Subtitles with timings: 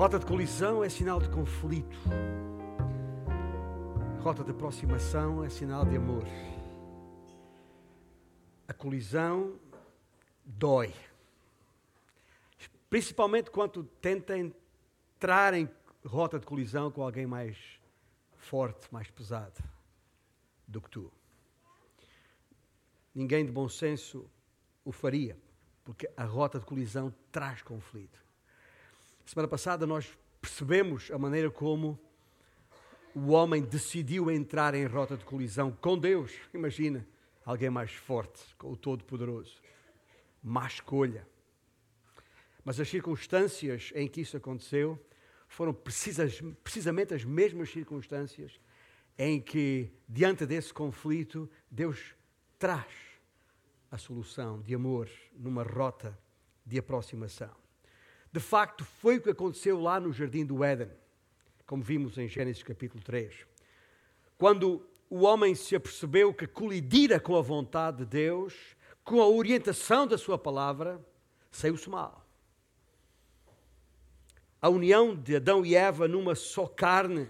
[0.00, 1.94] Rota de colisão é sinal de conflito.
[4.22, 6.24] Rota de aproximação é sinal de amor.
[8.66, 9.60] A colisão
[10.42, 10.94] dói.
[12.88, 15.68] Principalmente quando tenta entrar em
[16.02, 17.58] rota de colisão com alguém mais
[18.38, 19.62] forte, mais pesado
[20.66, 21.12] do que tu.
[23.14, 24.24] Ninguém de bom senso
[24.82, 25.36] o faria,
[25.84, 28.29] porque a rota de colisão traz conflito.
[29.30, 31.96] Semana passada nós percebemos a maneira como
[33.14, 36.32] o homem decidiu entrar em rota de colisão com Deus.
[36.52, 37.06] Imagina
[37.44, 39.62] alguém mais forte, com o Todo-Poderoso.
[40.42, 41.28] Má escolha.
[42.64, 44.98] Mas as circunstâncias em que isso aconteceu
[45.46, 48.58] foram precisas, precisamente as mesmas circunstâncias
[49.16, 52.16] em que, diante desse conflito, Deus
[52.58, 52.92] traz
[53.92, 56.18] a solução de amor numa rota
[56.66, 57.59] de aproximação.
[58.32, 60.90] De facto, foi o que aconteceu lá no jardim do Éden,
[61.66, 63.46] como vimos em Gênesis capítulo 3.
[64.38, 68.54] Quando o homem se apercebeu que colidira com a vontade de Deus,
[69.02, 71.04] com a orientação da sua palavra,
[71.50, 72.24] saiu-se mal.
[74.62, 77.28] A união de Adão e Eva numa só carne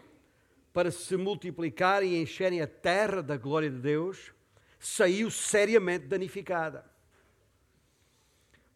[0.73, 4.33] para se multiplicarem e encherem a terra da glória de Deus,
[4.79, 6.90] saiu seriamente danificada.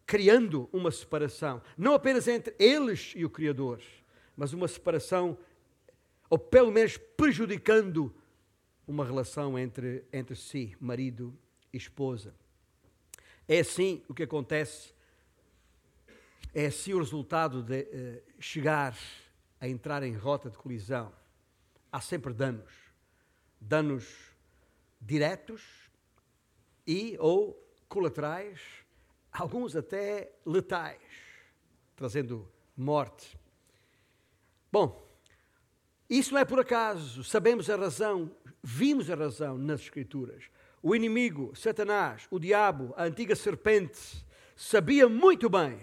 [0.05, 3.81] Criando uma separação, não apenas entre eles e o Criador,
[4.35, 5.37] mas uma separação,
[6.29, 8.13] ou pelo menos prejudicando
[8.87, 11.35] uma relação entre, entre si, marido
[11.73, 12.35] e esposa.
[13.47, 14.93] É assim o que acontece,
[16.53, 18.97] é assim o resultado de uh, chegar
[19.59, 21.11] a entrar em rota de colisão.
[21.91, 22.71] Há sempre danos.
[23.59, 24.05] Danos
[25.01, 25.89] diretos
[26.85, 28.59] e ou colaterais,
[29.37, 31.01] alguns até letais,
[31.95, 33.37] trazendo morte.
[34.71, 35.05] Bom,
[36.09, 38.31] isso não é por acaso, sabemos a razão,
[38.63, 40.45] vimos a razão nas Escrituras.
[40.81, 44.23] O inimigo, Satanás, o diabo, a antiga serpente,
[44.55, 45.79] sabia muito bem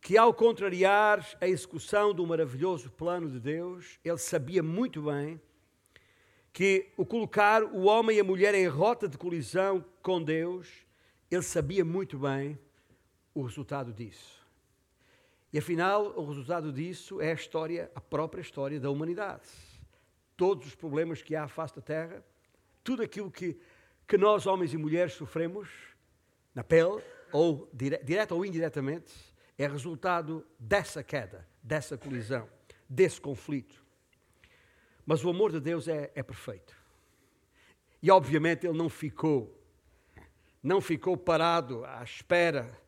[0.00, 5.40] que, ao contrariar a execução do maravilhoso plano de Deus, ele sabia muito bem
[6.52, 10.87] que o colocar o homem e a mulher em rota de colisão com Deus,
[11.30, 12.58] ele sabia muito bem
[13.34, 14.46] o resultado disso.
[15.52, 19.48] E afinal, o resultado disso é a história, a própria história da humanidade.
[20.36, 22.24] Todos os problemas que há à face da Terra,
[22.84, 23.58] tudo aquilo que,
[24.06, 25.68] que nós, homens e mulheres, sofremos
[26.54, 27.02] na pele,
[27.32, 29.12] ou dire, direta ou indiretamente,
[29.56, 32.48] é resultado dessa queda, dessa colisão,
[32.88, 33.84] desse conflito.
[35.04, 36.76] Mas o amor de Deus é, é perfeito.
[38.02, 39.57] E obviamente ele não ficou,
[40.62, 42.78] não ficou parado à espera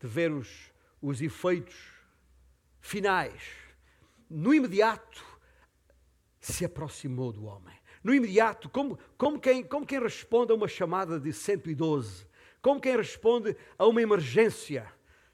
[0.00, 1.76] de ver os, os efeitos
[2.80, 3.42] finais.
[4.28, 5.24] No imediato,
[6.40, 7.76] se aproximou do homem.
[8.02, 12.26] No imediato, como, como, quem, como quem responde a uma chamada de 112,
[12.62, 14.90] como quem responde a uma emergência,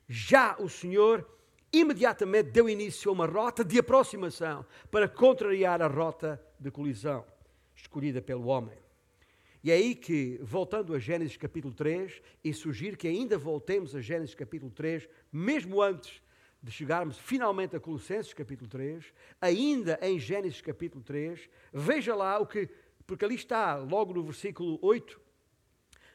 [0.08, 1.28] já o Senhor
[1.72, 7.24] imediatamente deu início a uma rota de aproximação para contrariar a rota de colisão
[7.74, 8.83] escolhida pelo homem.
[9.64, 14.00] E é aí que, voltando a Gênesis capítulo 3, e sugiro que ainda voltemos a
[14.02, 16.20] Gênesis capítulo 3, mesmo antes
[16.62, 19.02] de chegarmos finalmente a Colossenses capítulo 3,
[19.40, 22.68] ainda em Gênesis capítulo 3, veja lá o que,
[23.06, 25.18] porque ali está, logo no versículo 8,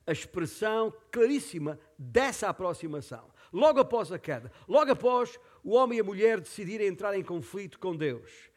[0.06, 3.32] a expressão claríssima dessa aproximação.
[3.52, 7.80] Logo após a queda, logo após o homem e a mulher decidirem entrar em conflito
[7.80, 8.49] com Deus.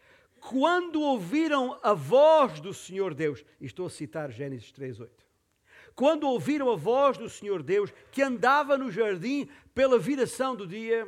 [0.49, 5.09] Quando ouviram a voz do Senhor Deus, estou a citar Gênesis 3:8.
[5.95, 11.07] Quando ouviram a voz do Senhor Deus que andava no jardim pela viração do dia,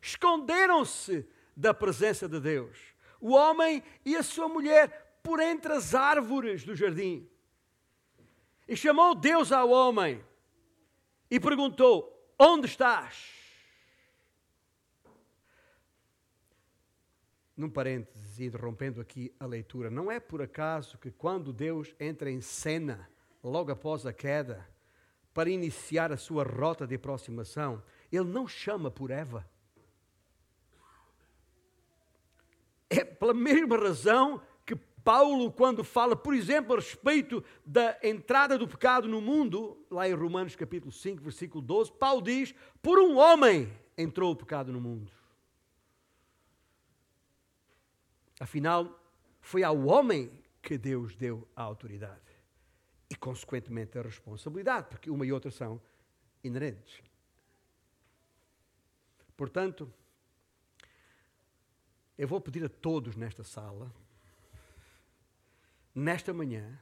[0.00, 2.78] esconderam-se da presença de Deus.
[3.20, 7.28] O homem e a sua mulher por entre as árvores do jardim.
[8.68, 10.24] E chamou Deus ao homem
[11.28, 13.41] e perguntou: Onde estás?
[17.62, 22.40] Num parênteses, interrompendo aqui a leitura, não é por acaso que quando Deus entra em
[22.40, 23.08] cena,
[23.40, 24.68] logo após a queda,
[25.32, 27.80] para iniciar a sua rota de aproximação,
[28.10, 29.48] Ele não chama por Eva.
[32.90, 38.66] É pela mesma razão que Paulo, quando fala, por exemplo, a respeito da entrada do
[38.66, 43.72] pecado no mundo, lá em Romanos capítulo 5, versículo 12, Paulo diz: Por um homem
[43.96, 45.21] entrou o pecado no mundo.
[48.42, 49.00] Afinal,
[49.40, 50.28] foi ao homem
[50.60, 52.20] que Deus deu a autoridade
[53.08, 55.80] e, consequentemente, a responsabilidade, porque uma e outra são
[56.42, 57.00] inerentes.
[59.36, 59.88] Portanto,
[62.18, 63.92] Eu vou pedir a todos nesta sala,
[65.94, 66.78] nesta manhã,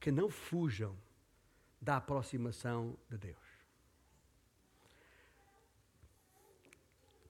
[0.00, 0.96] que não fujam
[1.80, 3.46] da aproximação de Deus.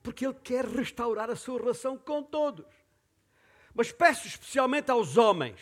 [0.03, 2.65] Porque Ele quer restaurar a sua relação com todos.
[3.75, 5.61] Mas peço especialmente aos homens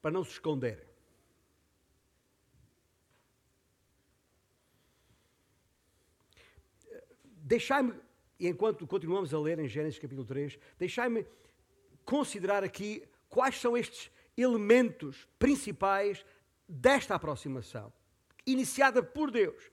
[0.00, 0.88] para não se esconderem.
[7.24, 7.92] Deixai-me,
[8.38, 11.26] enquanto continuamos a ler em Gênesis capítulo 3, deixai-me
[12.04, 16.24] considerar aqui quais são estes elementos principais
[16.68, 17.92] desta aproximação,
[18.46, 19.70] iniciada por Deus,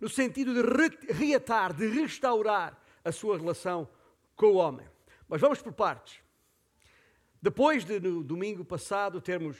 [0.00, 3.88] no sentido de reatar, de restaurar a sua relação
[4.36, 4.86] com o homem.
[5.28, 6.22] Mas vamos por partes.
[7.42, 9.58] Depois de, no domingo passado, termos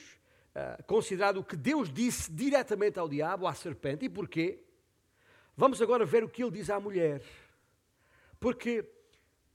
[0.55, 4.63] uh, considerado o que Deus disse diretamente ao diabo, à serpente, e porquê,
[5.57, 7.21] vamos agora ver o que ele diz à mulher.
[8.39, 8.89] Porque,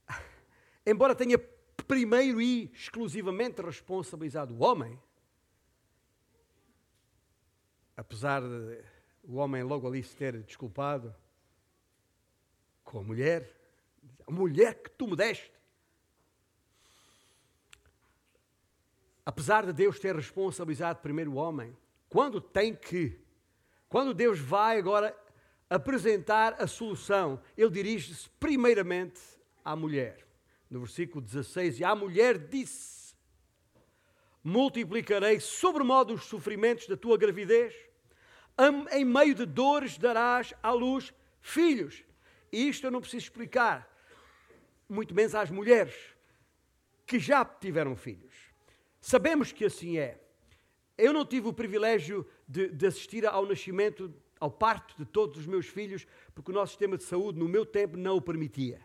[0.84, 1.38] embora tenha
[1.86, 5.00] primeiro e exclusivamente responsabilizado o homem,
[7.96, 8.84] apesar de
[9.22, 11.14] o homem logo ali se ter desculpado
[12.84, 13.50] com a mulher,
[14.26, 15.57] a mulher que tu me deste,
[19.28, 21.76] apesar de Deus ter responsabilizado primeiro o homem,
[22.08, 23.20] quando tem que,
[23.86, 25.14] quando Deus vai agora
[25.68, 29.20] apresentar a solução, ele dirige-se primeiramente
[29.62, 30.26] à mulher.
[30.70, 33.14] No versículo 16, e a mulher disse:
[34.42, 37.74] Multiplicarei sobremodo os sofrimentos da tua gravidez,
[38.92, 42.02] em meio de dores darás à luz filhos.
[42.50, 43.94] E isto eu não preciso explicar,
[44.88, 45.94] muito menos às mulheres
[47.04, 48.27] que já tiveram filhos.
[49.00, 50.20] Sabemos que assim é.
[50.96, 55.46] Eu não tive o privilégio de, de, assistir ao nascimento, ao parto de todos os
[55.46, 58.80] meus filhos, porque o nosso sistema de saúde, no meu tempo, não o permitia.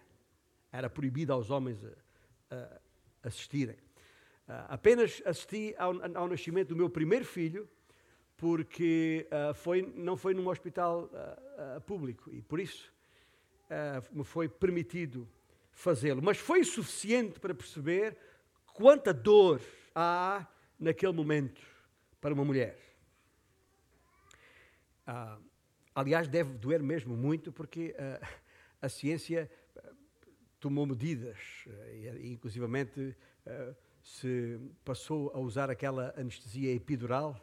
[0.72, 3.76] Era proibido aos homens a, a assistirem.
[4.48, 7.68] Uh, apenas assisti ao, ao, nascimento do meu primeiro filho,
[8.38, 12.92] porque uh, foi, não foi num hospital uh, público, e por isso
[14.12, 15.28] me foi permitido
[15.72, 16.22] fazê-lo.
[16.22, 18.16] Mas foi suficiente para perceber
[18.72, 19.60] quanta dor
[19.94, 20.48] há
[20.80, 21.62] naquele momento
[22.20, 22.78] para uma mulher.
[25.06, 25.38] Ah,
[25.94, 28.28] aliás, deve doer mesmo muito, porque ah,
[28.82, 29.92] a ciência ah,
[30.60, 31.38] tomou medidas,
[31.68, 37.40] ah, e, inclusivamente ah, se passou a usar aquela anestesia epidural.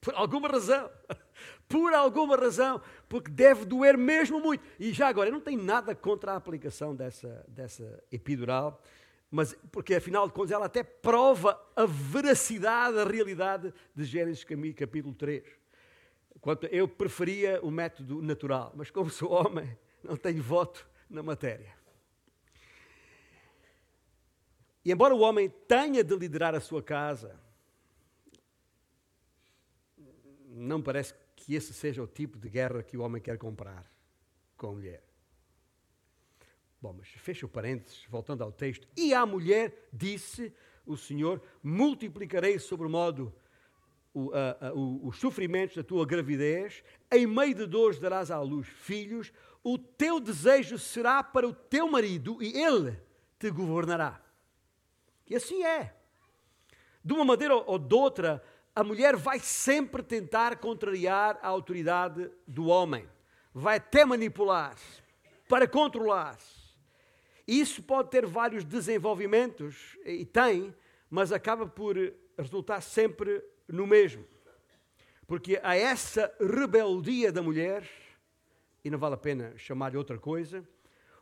[0.00, 0.90] Por alguma razão.
[1.68, 2.80] Por alguma razão.
[3.08, 4.64] Porque deve doer mesmo muito.
[4.78, 8.82] E já agora, eu não tenho nada contra a aplicação dessa, dessa epidural
[9.30, 15.14] mas porque afinal de contas ela até prova a veracidade, a realidade de Gênesis capítulo
[15.14, 15.44] 3.
[16.40, 21.78] Quanto eu preferia o método natural, mas como sou homem, não tenho voto na matéria.
[24.84, 27.38] E embora o homem tenha de liderar a sua casa,
[30.48, 33.90] não parece que esse seja o tipo de guerra que o homem quer comprar
[34.56, 35.09] com a mulher.
[36.80, 38.88] Bom, mas fecha o parênteses, voltando ao texto.
[38.96, 40.52] E à mulher disse
[40.86, 43.34] o Senhor: multiplicarei sobre modo
[44.14, 46.82] o, a, o, os sofrimentos da tua gravidez,
[47.12, 49.32] em meio de dores darás à luz filhos,
[49.62, 52.98] o teu desejo será para o teu marido e ele
[53.38, 54.20] te governará.
[55.28, 55.94] E assim é.
[57.04, 58.42] De uma maneira ou de outra,
[58.74, 63.08] a mulher vai sempre tentar contrariar a autoridade do homem,
[63.52, 64.76] vai até manipular,
[65.48, 66.38] para controlar.
[67.50, 70.72] Isso pode ter vários desenvolvimentos, e tem,
[71.10, 71.96] mas acaba por
[72.38, 74.24] resultar sempre no mesmo.
[75.26, 77.90] Porque a essa rebeldia da mulher,
[78.84, 80.64] e não vale a pena chamar-lhe outra coisa,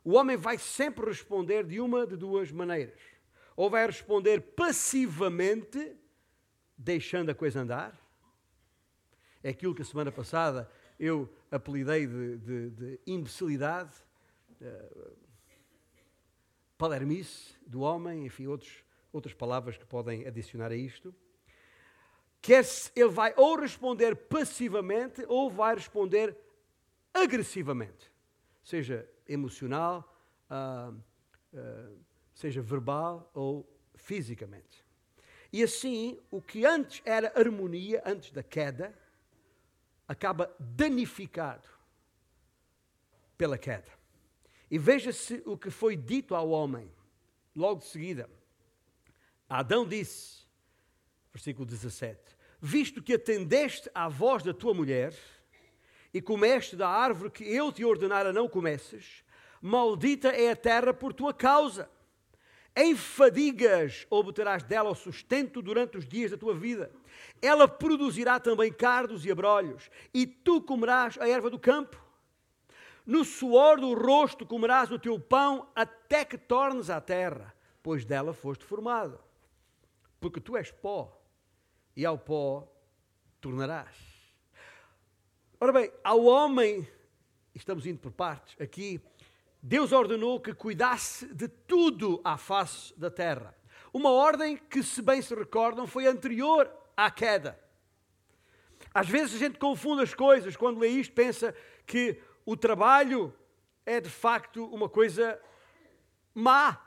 [0.04, 3.00] o homem vai sempre responder de uma de duas maneiras.
[3.56, 5.96] Ou vai responder passivamente,
[6.76, 7.98] deixando a coisa andar.
[9.42, 10.70] É aquilo que a semana passada
[11.00, 13.94] eu apelidei de, de, de imbecilidade.
[14.60, 15.27] Uh,
[16.78, 21.12] palermice do homem, enfim, outros, outras palavras que podem adicionar a isto.
[22.40, 26.36] Quer ele vai ou responder passivamente ou vai responder
[27.12, 28.12] agressivamente,
[28.62, 30.16] seja emocional,
[30.48, 30.94] uh,
[31.52, 31.98] uh,
[32.32, 34.86] seja verbal ou fisicamente.
[35.52, 38.96] E assim, o que antes era harmonia, antes da queda,
[40.06, 41.68] acaba danificado
[43.36, 43.97] pela queda.
[44.70, 46.90] E veja-se o que foi dito ao homem,
[47.56, 48.28] logo de seguida.
[49.48, 50.46] Adão disse,
[51.32, 52.20] versículo 17:
[52.60, 55.14] Visto que atendeste à voz da tua mulher
[56.12, 59.24] e comeste da árvore que eu te ordenara não comesses,
[59.62, 61.88] maldita é a terra por tua causa.
[62.76, 66.92] Em fadigas obterás dela o sustento durante os dias da tua vida.
[67.42, 72.07] Ela produzirá também cardos e abrolhos, e tu comerás a erva do campo.
[73.08, 78.34] No suor do rosto comerás o teu pão até que tornes à terra, pois dela
[78.34, 79.18] foste formado.
[80.20, 81.18] Porque tu és pó,
[81.96, 82.70] e ao pó
[83.40, 83.96] tornarás.
[85.58, 86.86] Ora bem, ao homem,
[87.54, 89.00] estamos indo por partes aqui,
[89.62, 93.56] Deus ordenou que cuidasse de tudo à face da terra.
[93.90, 97.58] Uma ordem que, se bem se recordam, foi anterior à queda.
[98.92, 101.54] Às vezes a gente confunde as coisas, quando lê isto, pensa
[101.86, 103.30] que o trabalho
[103.84, 105.38] é de facto uma coisa
[106.34, 106.80] má,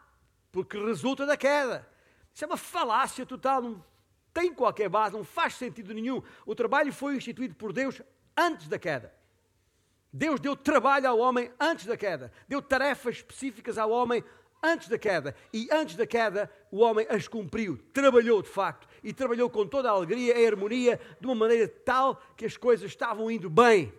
[0.52, 1.88] porque resulta da queda.
[2.34, 3.86] Isso é uma falácia total, não
[4.34, 6.24] tem qualquer base, não faz sentido nenhum.
[6.48, 8.02] O trabalho foi instituído por Deus
[8.36, 9.14] antes da queda.
[10.12, 14.24] Deus deu trabalho ao homem antes da queda, deu tarefas específicas ao homem
[14.64, 15.36] antes da queda.
[15.54, 19.92] E antes da queda, o homem as cumpriu, trabalhou de facto, e trabalhou com toda
[19.92, 23.94] a alegria e harmonia, de uma maneira tal que as coisas estavam indo bem.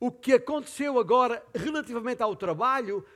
[0.00, 3.06] O que aconteceu agora relativamente ao trabalho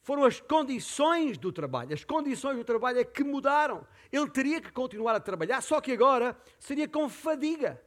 [0.00, 1.92] foram as condições do trabalho.
[1.92, 3.84] As condições do trabalho é que mudaram.
[4.12, 7.82] Ele teria que continuar a trabalhar, só que agora seria com fadiga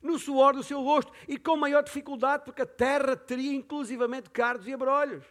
[0.00, 4.66] no suor do seu rosto e com maior dificuldade, porque a terra teria inclusivamente cardos
[4.66, 5.24] e abrolhos.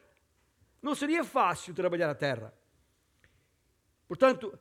[0.81, 2.53] Não seria fácil trabalhar a terra.
[4.07, 4.57] Portanto,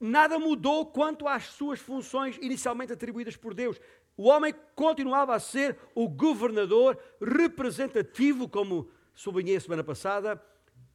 [0.00, 3.78] nada mudou quanto às suas funções inicialmente atribuídas por Deus.
[4.18, 10.42] O homem continuava a ser o governador representativo, como sublinhei a semana passada,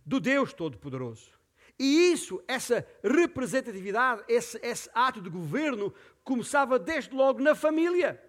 [0.06, 1.32] do Deus Todo-Poderoso.
[1.80, 8.22] E isso, essa representatividade, esse, esse ato de governo, começava desde logo na família,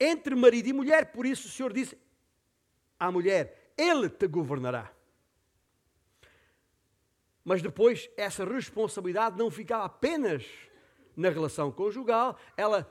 [0.00, 1.12] entre marido e mulher.
[1.12, 1.94] Por isso o Senhor disse
[2.98, 4.90] à mulher: Ele te governará.
[7.44, 10.46] Mas depois, essa responsabilidade não ficava apenas
[11.14, 12.90] na relação conjugal, ela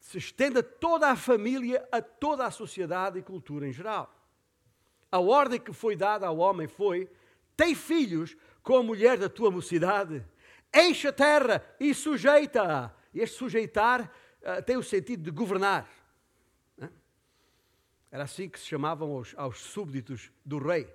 [0.00, 4.12] se estende a toda a família, a toda a sociedade e cultura em geral.
[5.12, 7.08] A ordem que foi dada ao homem foi
[7.56, 10.24] tem filhos com a mulher da tua mocidade,
[10.74, 12.90] enche a terra e sujeita-a.
[13.14, 15.86] Este sujeitar uh, tem o sentido de governar.
[18.10, 20.88] Era assim que se chamavam aos, aos súbditos do rei.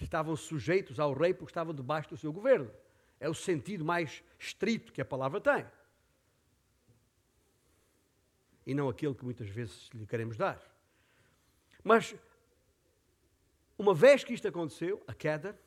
[0.00, 2.70] Estavam sujeitos ao rei porque estavam debaixo do seu governo.
[3.20, 5.66] É o sentido mais estrito que a palavra tem.
[8.66, 10.60] E não aquele que muitas vezes lhe queremos dar.
[11.84, 12.16] Mas,
[13.78, 15.58] uma vez que isto aconteceu, a queda,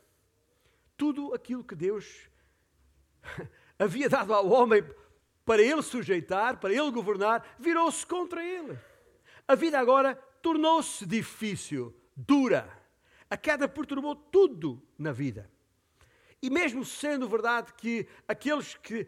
[0.98, 2.30] tudo aquilo que Deus
[3.80, 4.84] havia dado ao homem
[5.46, 8.78] para ele sujeitar, para ele governar, virou-se contra ele.
[9.48, 12.70] A vida agora tornou-se difícil, dura.
[13.30, 15.50] A queda perturbou tudo na vida.
[16.42, 19.08] E mesmo sendo verdade que aqueles que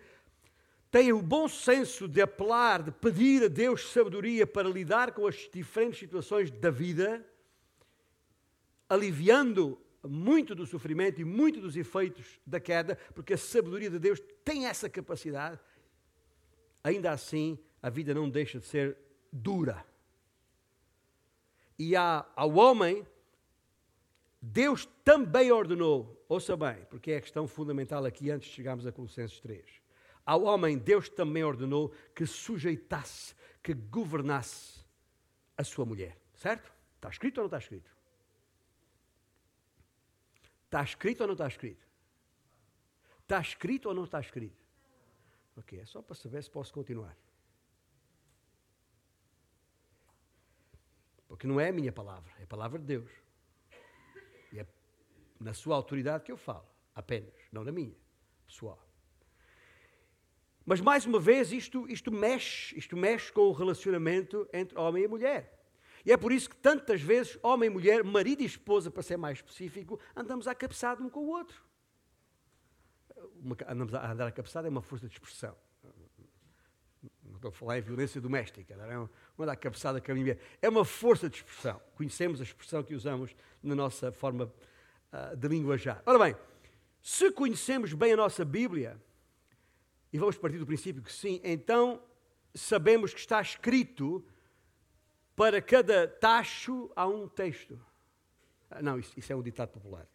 [0.91, 5.49] têm o bom senso de apelar, de pedir a Deus sabedoria para lidar com as
[5.51, 7.25] diferentes situações da vida,
[8.89, 14.21] aliviando muito do sofrimento e muito dos efeitos da queda, porque a sabedoria de Deus
[14.43, 15.59] tem essa capacidade,
[16.83, 18.97] ainda assim a vida não deixa de ser
[19.31, 19.85] dura.
[21.79, 23.07] E há, ao homem,
[24.41, 28.91] Deus também ordenou, ouça bem, porque é a questão fundamental aqui antes de chegarmos a
[28.91, 29.80] Colossenses 3.
[30.25, 34.85] Ao homem, Deus também ordenou que sujeitasse, que governasse
[35.57, 36.17] a sua mulher.
[36.35, 36.71] Certo?
[36.95, 37.91] Está escrito ou não está escrito?
[40.65, 41.87] Está escrito ou não está escrito?
[43.21, 44.61] Está escrito ou não está escrito?
[45.57, 47.17] Ok, é só para saber se posso continuar.
[51.27, 53.11] Porque não é a minha palavra, é a palavra de Deus.
[54.51, 54.67] E é
[55.39, 57.95] na sua autoridade que eu falo, apenas, não na minha,
[58.45, 58.90] pessoal.
[60.65, 65.07] Mas mais uma vez isto, isto mexe, isto mexe com o relacionamento entre homem e
[65.07, 65.59] mulher.
[66.05, 69.17] E é por isso que tantas vezes, homem e mulher, marido e esposa, para ser
[69.17, 71.63] mais específico, andamos à cabeçada um com o outro.
[73.67, 75.55] Andamos a andar à cabeçada é uma força de expressão.
[77.23, 80.37] Não estou a falar em violência doméstica, não é uma da cabeçada com a minha
[80.61, 81.81] É uma força de expressão.
[81.95, 84.51] Conhecemos a expressão que usamos na nossa forma
[85.11, 86.01] uh, de linguajar.
[86.05, 86.35] Ora bem,
[87.01, 89.01] se conhecemos bem a nossa Bíblia,
[90.11, 92.01] e vamos partir do princípio que sim, então
[92.53, 94.25] sabemos que está escrito
[95.35, 97.79] para cada tacho há um texto.
[98.69, 100.07] Ah, não, isso, isso é um ditado popular.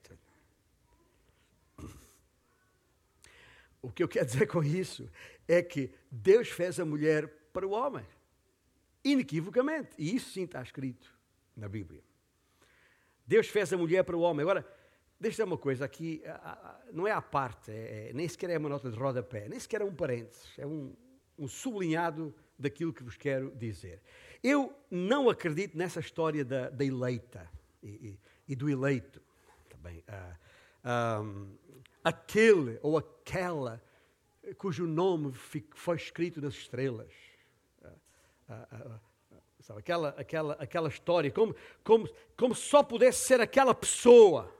[3.82, 5.08] O que eu quero dizer com isso
[5.46, 8.04] é que Deus fez a mulher para o homem.
[9.04, 9.90] Inequivocamente.
[9.96, 11.14] E isso sim está escrito
[11.56, 12.02] na Bíblia.
[13.24, 14.42] Deus fez a mulher para o homem.
[14.42, 14.66] Agora,
[15.18, 16.22] deixa eu uma coisa aqui,
[16.92, 19.80] não é à parte, é, é, nem sequer é uma nota de rodapé, nem sequer
[19.80, 20.94] é um parênteses, é um,
[21.38, 24.00] um sublinhado daquilo que vos quero dizer.
[24.42, 27.50] Eu não acredito nessa história da, da eleita
[27.82, 29.20] e, e, e, do eleito.
[29.68, 30.36] Também, uh,
[30.84, 31.22] ah,
[32.04, 33.82] aquele ou aquela
[34.58, 35.32] cujo nome
[35.74, 37.12] foi escrito nas estrelas.
[37.82, 39.00] Uh, uh,
[39.60, 44.55] sabe, aquela, aquela, aquela história, como, como, como só pudesse ser aquela pessoa.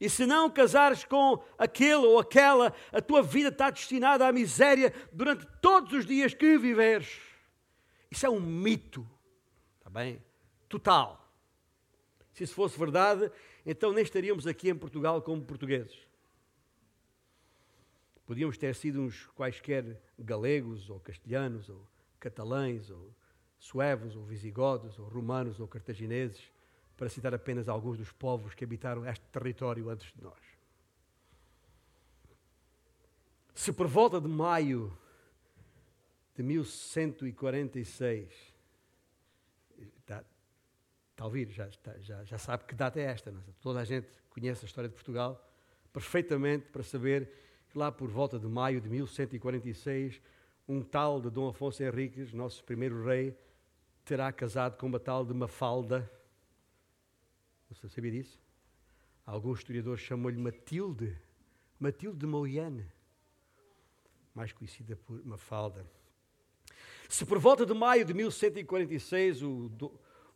[0.00, 4.92] E se não casares com aquele ou aquela, a tua vida está destinada à miséria
[5.12, 7.20] durante todos os dias que viveres.
[8.10, 9.08] Isso é um mito,
[9.78, 10.22] está bem?
[10.68, 11.20] Total.
[12.32, 13.30] Se isso fosse verdade,
[13.64, 15.96] então nem estaríamos aqui em Portugal como portugueses.
[18.26, 21.86] Podíamos ter sido uns quaisquer galegos, ou castelhanos, ou
[22.18, 23.14] catalães, ou
[23.58, 26.42] suevos, ou visigodos, ou romanos, ou cartagineses,
[26.96, 30.38] para citar apenas alguns dos povos que habitaram este território antes de nós.
[33.54, 34.96] Se por volta de maio
[36.34, 38.32] de 1146,
[39.98, 40.24] está,
[41.10, 41.68] está a ouvir, já,
[42.00, 43.34] já, já sabe que data é esta, é?
[43.60, 45.40] toda a gente conhece a história de Portugal
[45.92, 47.30] perfeitamente para saber
[47.70, 50.20] que lá por volta de maio de 1146,
[50.68, 53.38] um tal de Dom Afonso Henriques, nosso primeiro rei,
[54.04, 56.10] terá casado com uma tal de Mafalda.
[57.70, 58.40] Você sabia disso?
[59.26, 61.16] Alguns historiadores chamam-lhe Matilde,
[61.80, 62.86] Matilde de Moiane,
[64.34, 65.86] mais conhecida por Mafalda.
[67.08, 69.70] Se por volta de maio de 1146 o,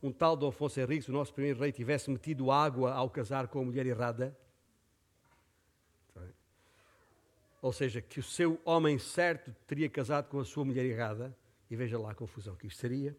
[0.02, 3.60] um tal Dom Afonso Henriques, o nosso primeiro rei, tivesse metido água ao casar com
[3.60, 4.36] a mulher errada,
[7.60, 11.36] ou seja, que o seu homem certo teria casado com a sua mulher errada,
[11.70, 13.16] e veja lá a confusão que isto seria.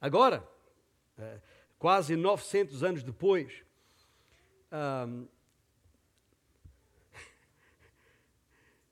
[0.00, 0.57] Agora, eh,
[1.78, 3.64] quase 900 anos depois,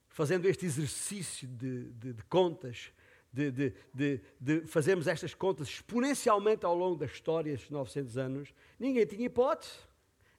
[0.09, 2.93] fazendo este exercício de, de, de contas,
[3.33, 9.05] de, de, de, fazermos estas contas exponencialmente ao longo da história, estes 900 anos, ninguém
[9.05, 9.75] tinha hipótese.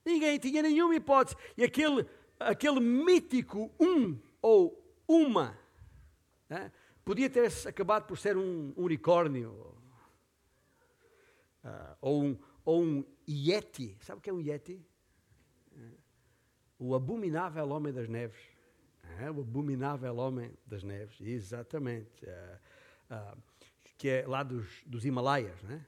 [0.03, 1.35] Ninguém tinha nenhuma hipótese.
[1.55, 2.07] E aquele,
[2.39, 5.57] aquele mítico um ou uma
[6.49, 6.71] né,
[7.05, 9.75] podia ter acabado por ser um, unicórnio
[11.67, 13.97] uh, ou, um, ou um Yeti.
[14.01, 14.81] Sabe o que é um Yeti?
[15.71, 15.97] Uh,
[16.79, 18.41] o abominável homem das neves.
[19.03, 22.25] Uh, o abominável homem das neves, exatamente.
[23.97, 25.85] que é lá dos, dos Himalaias, né?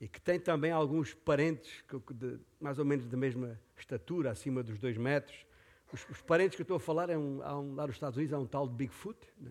[0.00, 4.78] e que tem também alguns parentes de, mais ou menos da mesma estatura, acima dos
[4.78, 5.46] dois metros.
[5.92, 8.34] Os, os parentes que eu estou a falar, é um, um, lá nos Estados Unidos
[8.34, 9.18] há um tal de Bigfoot.
[9.38, 9.50] Né?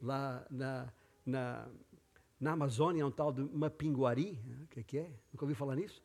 [0.00, 0.92] Lá na,
[1.24, 1.68] na,
[2.44, 4.38] na Amazônia há um tal de Mapinguari.
[4.44, 4.56] Né?
[4.64, 5.10] O que é que é?
[5.32, 6.02] Nunca ouviu falar nisso?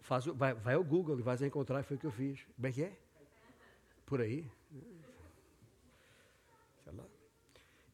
[0.00, 2.44] Faz, vai, vai ao Google e vais encontrar, foi o que eu fiz.
[2.54, 2.92] Como é que é?
[4.04, 4.46] Por aí.
[6.84, 7.04] Sei lá.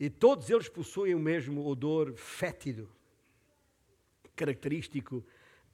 [0.00, 2.90] E todos eles possuem o mesmo odor fétido
[4.34, 5.24] característico,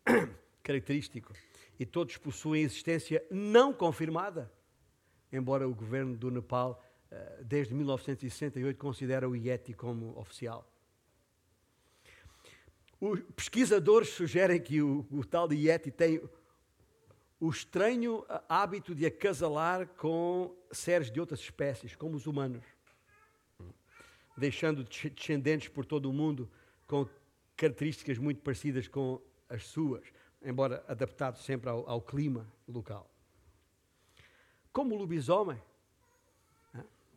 [0.62, 1.32] característico.
[1.78, 4.52] E todos possuem existência não confirmada,
[5.32, 10.73] embora o governo do Nepal, eh, desde 1968, considere o Yeti como oficial.
[13.06, 16.22] Os pesquisadores sugerem que o, o tal de Yeti tem
[17.38, 22.64] o estranho hábito de acasalar com seres de outras espécies, como os humanos,
[24.38, 26.50] deixando descendentes por todo o mundo
[26.86, 27.06] com
[27.54, 30.02] características muito parecidas com as suas,
[30.42, 33.10] embora adaptado sempre ao, ao clima local.
[34.72, 35.60] Como o lobisomem,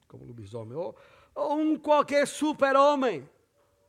[0.05, 0.97] como o lobisomem, ou,
[1.33, 3.25] ou um qualquer super-homem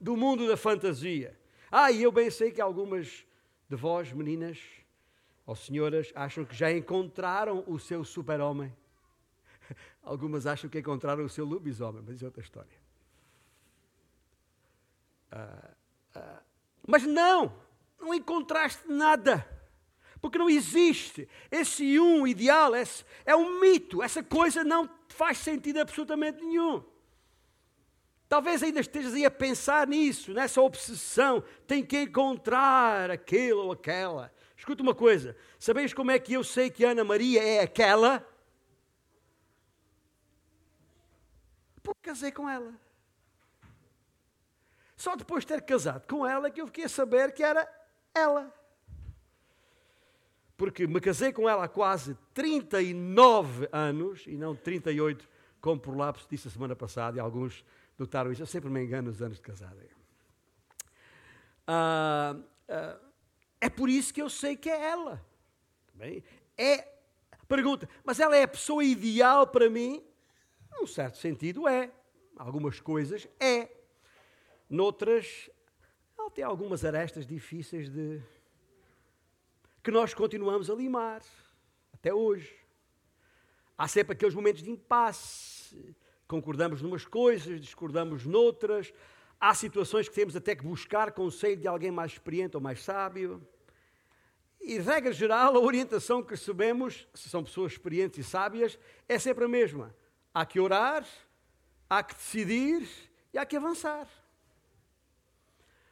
[0.01, 1.37] do mundo da fantasia.
[1.71, 3.27] Ah, e eu bem sei que algumas
[3.69, 4.59] de vós, meninas
[5.47, 8.75] ou senhoras, acham que já encontraram o seu super-homem.
[10.03, 12.79] Algumas acham que encontraram o seu lobisomem, mas é outra história.
[15.33, 16.43] Uh,
[16.87, 17.55] mas não,
[18.01, 19.47] não encontraste nada.
[20.21, 21.29] Porque não existe.
[21.51, 24.03] Esse um ideal esse, é um mito.
[24.03, 26.83] Essa coisa não faz sentido absolutamente nenhum.
[28.29, 31.43] Talvez ainda estejas aí a pensar nisso, nessa obsessão.
[31.67, 34.31] Tem que encontrar aquele ou aquela.
[34.57, 38.27] Escuta uma coisa: sabeis como é que eu sei que Ana Maria é aquela?
[41.83, 42.75] Porque casei com ela.
[44.95, 47.67] Só depois de ter casado com ela que eu fiquei a saber que era
[48.15, 48.53] ela.
[50.57, 55.27] Porque me casei com ela há quase 39 anos, e não 38,
[55.61, 57.65] como por lapso disse a semana passada, e alguns
[57.99, 58.43] notaram isso.
[58.43, 59.77] Eu sempre me engano nos anos de casada.
[61.67, 62.37] Ah,
[62.69, 62.99] ah,
[63.61, 65.25] É por isso que eu sei que é ela.
[65.95, 66.23] Bem,
[66.57, 66.87] é
[67.49, 70.05] pergunta, mas ela é a pessoa ideal para mim?
[70.71, 71.91] Num certo sentido é.
[72.37, 73.69] Algumas coisas é.
[74.71, 75.51] Noutras,
[76.17, 78.23] ela tem algumas arestas difíceis de
[79.83, 81.23] que nós continuamos a limar
[81.93, 82.55] até hoje.
[83.77, 85.97] Há sempre aqueles momentos de impasse.
[86.29, 88.93] Concordamos numas coisas, discordamos noutras.
[89.41, 93.41] Há situações que temos até que buscar conselho de alguém mais experiente ou mais sábio.
[94.61, 99.47] E, regra geral, a orientação que recebemos, se são pessoas experientes e sábias, é sempre
[99.47, 99.95] a mesma.
[100.35, 101.07] Há que orar,
[101.89, 102.87] há que decidir
[103.33, 104.07] e há que avançar.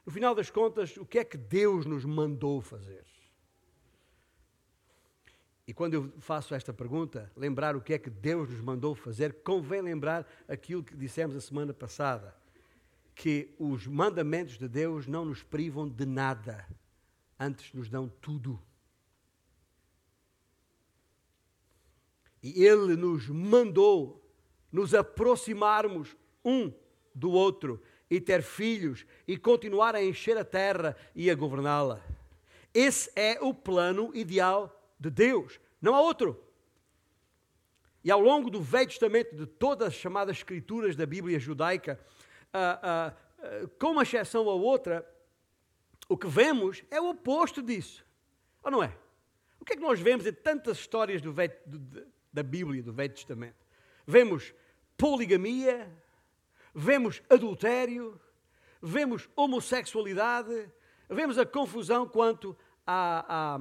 [0.04, 3.15] No final das contas, o que é que Deus nos mandou fazer?
[5.66, 9.42] E quando eu faço esta pergunta, lembrar o que é que Deus nos mandou fazer,
[9.42, 12.36] convém lembrar aquilo que dissemos a semana passada,
[13.14, 16.64] que os mandamentos de Deus não nos privam de nada,
[17.38, 18.62] antes nos dão tudo.
[22.40, 24.22] E Ele nos mandou
[24.70, 26.72] nos aproximarmos um
[27.12, 32.00] do outro e ter filhos e continuar a encher a terra e a governá-la.
[32.72, 36.42] Esse é o plano ideal de Deus, não há outro.
[38.02, 41.98] E ao longo do Velho Testamento, de todas as chamadas escrituras da Bíblia judaica,
[42.54, 45.04] uh, uh, uh, com uma exceção ou outra,
[46.08, 48.06] o que vemos é o oposto disso.
[48.62, 48.96] Ou não é?
[49.60, 52.92] O que é que nós vemos em tantas histórias do Velho, do, da Bíblia, do
[52.92, 53.56] Velho Testamento?
[54.06, 54.54] Vemos
[54.96, 55.92] poligamia,
[56.72, 58.20] vemos adultério,
[58.80, 60.70] vemos homossexualidade,
[61.08, 62.56] vemos a confusão quanto
[62.86, 63.60] à, à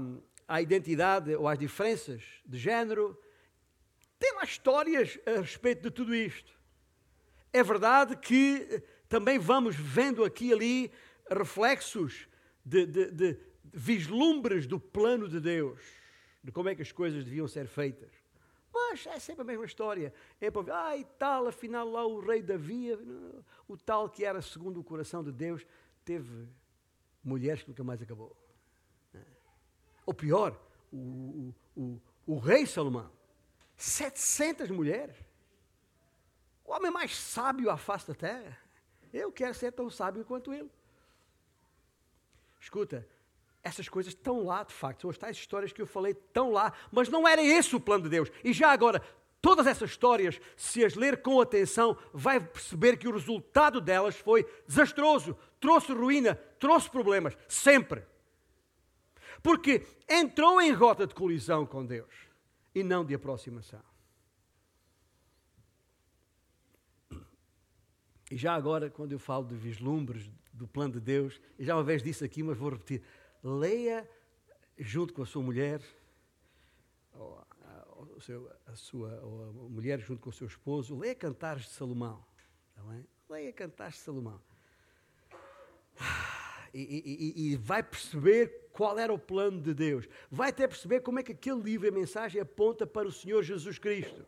[0.62, 3.20] identidade ou às diferenças de género.
[4.20, 6.54] Tem lá histórias a respeito de tudo isto.
[7.52, 10.92] É verdade que eh, também vamos vendo aqui e ali
[11.30, 12.28] reflexos
[12.64, 13.40] de, de, de
[13.74, 15.82] vislumbres do plano de Deus,
[16.44, 18.12] de como é que as coisas deviam ser feitas.
[18.74, 20.14] Mas é sempre a mesma história.
[20.40, 22.92] É para ah, e tal, afinal lá o rei Davi,
[23.68, 25.66] o tal que era segundo o coração de Deus,
[26.04, 26.48] teve
[27.24, 28.36] mulheres que nunca mais acabou.
[30.06, 30.60] Ou pior,
[30.92, 33.10] o, o, o, o rei Salomão,
[33.76, 35.16] 700 mulheres.
[36.64, 38.58] O homem mais sábio à face da terra.
[39.14, 40.70] Eu quero ser tão sábio quanto ele.
[42.60, 43.08] Escuta,
[43.64, 46.74] essas coisas estão lá, de facto, são as tais histórias que eu falei, estão lá,
[46.92, 48.32] mas não era esse o plano de Deus.
[48.44, 49.02] E já agora,
[49.42, 54.44] todas essas histórias, se as ler com atenção, vai perceber que o resultado delas foi
[54.68, 58.04] desastroso, trouxe ruína, trouxe problemas, sempre.
[59.42, 62.14] Porque entrou em rota de colisão com Deus
[62.74, 63.82] e não de aproximação.
[68.32, 71.84] E já agora, quando eu falo de vislumbres do plano de Deus, e já uma
[71.84, 73.04] vez disse aqui, mas vou repetir:
[73.44, 74.10] leia
[74.78, 75.82] junto com a sua mulher,
[77.14, 81.64] ou a, seu, a sua ou a mulher junto com o seu esposo, leia Cantares
[81.64, 82.26] de Salomão.
[82.88, 83.06] Bem?
[83.30, 84.42] Leia Cantares de Salomão
[86.74, 90.06] e, e, e, vai perceber qual era o plano de Deus.
[90.30, 93.80] Vai até perceber como é que aquele livro, a mensagem, aponta para o Senhor Jesus
[93.80, 94.26] Cristo.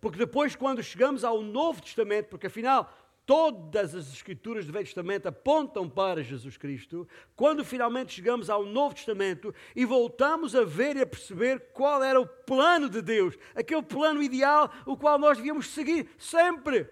[0.00, 2.90] Porque depois, quando chegamos ao Novo Testamento, porque afinal
[3.26, 8.94] todas as escrituras do Velho Testamento apontam para Jesus Cristo, quando finalmente chegamos ao Novo
[8.94, 13.82] Testamento e voltamos a ver e a perceber qual era o plano de Deus, aquele
[13.82, 16.88] plano ideal, o qual nós devíamos seguir sempre.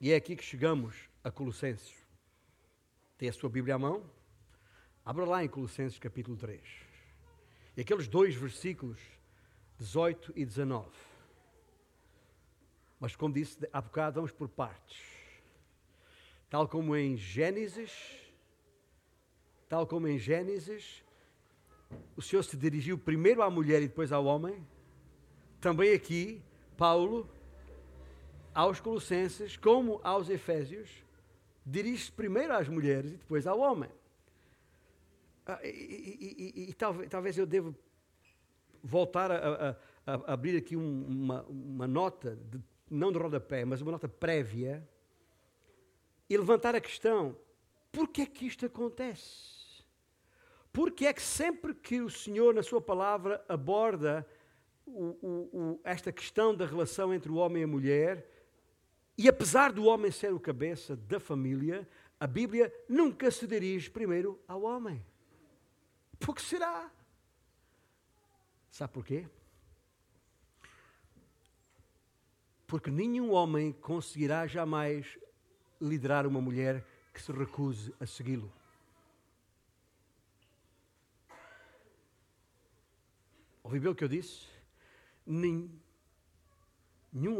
[0.00, 1.94] E é aqui que chegamos a Colossenses.
[3.18, 4.21] Tem a sua Bíblia à mão?
[5.04, 6.60] Abra lá em Colossenses capítulo 3.
[7.76, 9.00] E aqueles dois versículos,
[9.76, 10.88] 18 e 19.
[13.00, 15.02] Mas, como disse há bocado, vamos por partes.
[16.48, 17.90] Tal como em Gênesis,
[19.68, 21.02] tal como em Gênesis,
[22.14, 24.64] o Senhor se dirigiu primeiro à mulher e depois ao homem.
[25.60, 26.40] Também aqui,
[26.76, 27.28] Paulo,
[28.54, 30.88] aos Colossenses, como aos Efésios,
[31.66, 33.90] dirige-se primeiro às mulheres e depois ao homem.
[35.46, 37.74] Ah, e, e, e, e talvez, talvez, eu devo
[38.82, 39.70] voltar a,
[40.06, 44.08] a, a abrir aqui um, uma, uma, nota, de, não de rodapé, mas uma nota
[44.08, 44.86] prévia,
[46.30, 47.36] e levantar a questão:
[47.90, 49.82] por que é que isto acontece?
[50.72, 54.26] Porque é que sempre que o Senhor, na Sua palavra, aborda
[54.86, 58.26] o, o, o, esta questão da relação entre o homem e a mulher,
[59.18, 61.86] e apesar do homem ser o cabeça da família,
[62.18, 65.04] a Bíblia nunca se dirige primeiro ao homem.
[66.24, 66.90] Por que será?
[68.70, 69.26] Sabe por quê?
[72.66, 75.18] Porque nenhum homem conseguirá jamais
[75.80, 78.50] liderar uma mulher que se recuse a segui-lo.
[83.62, 84.46] Ouvi bem o que eu disse?
[85.26, 85.80] Nenhum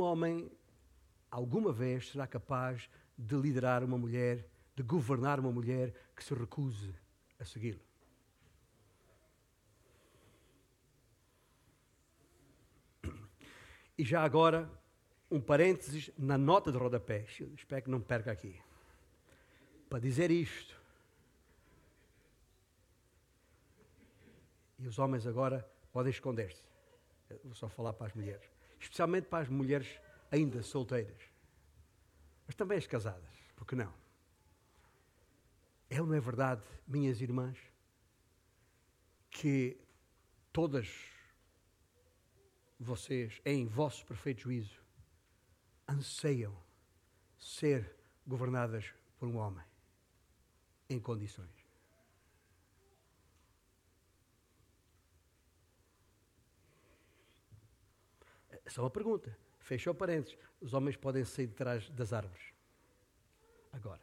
[0.01, 0.51] homem
[1.31, 6.95] alguma vez será capaz de liderar uma mulher, de governar uma mulher que se recuse
[7.39, 7.92] a segui-lo.
[13.99, 14.71] E já agora,
[15.31, 17.27] um parênteses na nota de rodapé,
[17.57, 18.61] espero que não perca aqui,
[19.89, 20.81] para dizer isto.
[24.79, 26.63] E os homens agora podem esconder-se.
[27.45, 28.49] Vou só falar para as mulheres.
[28.81, 30.01] Especialmente para as mulheres
[30.31, 31.23] ainda solteiras.
[32.47, 33.31] Mas também as casadas.
[33.55, 33.93] Por que não?
[35.89, 37.59] É ou não é verdade, minhas irmãs,
[39.31, 39.79] que
[40.53, 41.12] todas
[42.83, 44.81] vocês, em vosso perfeito juízo,
[45.89, 46.57] anseiam
[47.39, 49.65] ser governadas por um homem
[50.89, 51.63] em condições.
[58.65, 59.37] É uma pergunta.
[59.59, 60.39] Fechou parênteses.
[60.61, 62.53] Os homens podem sair de trás das árvores.
[63.73, 64.01] Agora.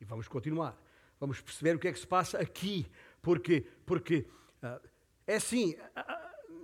[0.00, 0.80] E vamos continuar.
[1.18, 2.90] Vamos perceber o que é que se passa aqui.
[3.20, 4.26] Porque, porque
[4.62, 4.88] uh,
[5.26, 5.76] é assim.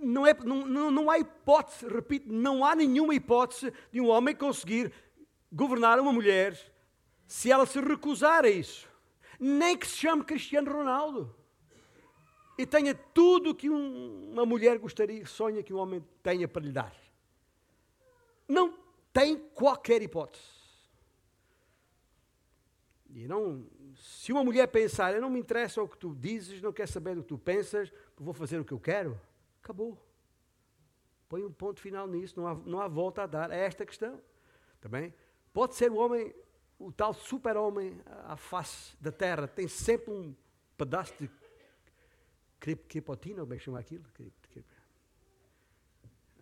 [0.01, 4.93] Não, é, não, não há hipótese, repito, não há nenhuma hipótese de um homem conseguir
[5.51, 6.57] governar uma mulher
[7.25, 8.87] se ela se recusar a isso.
[9.39, 11.35] Nem que se chame Cristiano Ronaldo.
[12.57, 16.63] E tenha tudo o que um, uma mulher gostaria, sonha que um homem tenha para
[16.63, 16.95] lhe dar.
[18.47, 18.73] Não
[19.13, 20.57] tem qualquer hipótese.
[23.13, 26.73] E não, se uma mulher pensar, eu não me interessa o que tu dizes, não
[26.73, 29.19] quer saber o que tu pensas, vou fazer o que eu quero,
[29.67, 30.01] Acabou.
[31.27, 33.51] Põe um ponto final nisso, não há, não há volta a dar.
[33.51, 34.21] É esta questão.
[34.79, 35.13] Também
[35.51, 36.33] pode ser o homem,
[36.79, 40.33] o tal super-homem à face da terra, tem sempre um
[40.77, 41.29] pedaço de
[42.87, 44.05] cripotina, ou bem chama aquilo?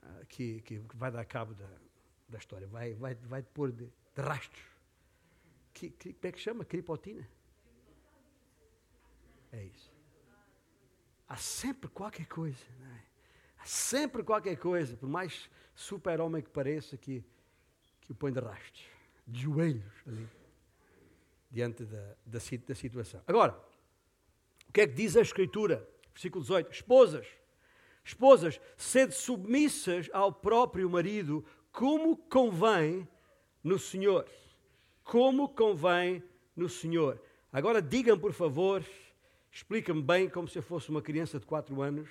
[0.03, 1.67] Ah, que, que, vai dar cabo da,
[2.29, 4.63] da história, vai, vai, vai pôr de, de rastros.
[5.73, 6.63] Que, que, como é que chama?
[6.63, 7.27] Cripotina?
[9.51, 9.91] É isso.
[11.27, 12.63] Há sempre qualquer coisa.
[12.79, 13.14] Não é?
[13.65, 17.23] Sempre qualquer coisa, por mais super-homem que pareça, que,
[18.01, 18.85] que o põe de rastros,
[19.27, 20.27] de joelhos ali,
[21.49, 23.21] diante da, da, da situação.
[23.27, 23.59] Agora,
[24.69, 25.87] o que é que diz a Escritura?
[26.13, 27.27] Versículo 18: Esposas,
[28.03, 33.07] esposas, sede submissas ao próprio marido, como convém
[33.63, 34.29] no Senhor.
[35.03, 36.23] Como convém
[36.55, 37.21] no Senhor.
[37.51, 38.83] Agora digam, por favor,
[39.51, 42.09] explica-me bem, como se eu fosse uma criança de 4 anos,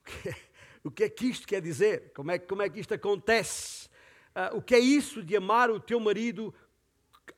[0.00, 0.36] o que é
[0.82, 2.12] o que é que isto quer dizer?
[2.14, 3.88] Como é, como é que isto acontece?
[4.30, 6.54] Uh, o que é isso de amar o teu marido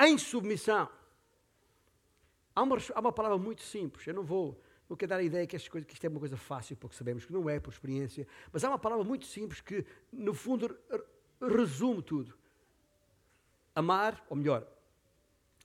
[0.00, 0.88] em submissão?
[2.55, 4.61] Há uma, há uma palavra muito simples, eu não vou,
[4.96, 7.48] quero dar a ideia que, que isto é uma coisa fácil, porque sabemos que não
[7.48, 10.76] é por experiência, mas há uma palavra muito simples que, no fundo,
[11.40, 12.37] resume tudo.
[13.74, 14.66] Amar, ou melhor,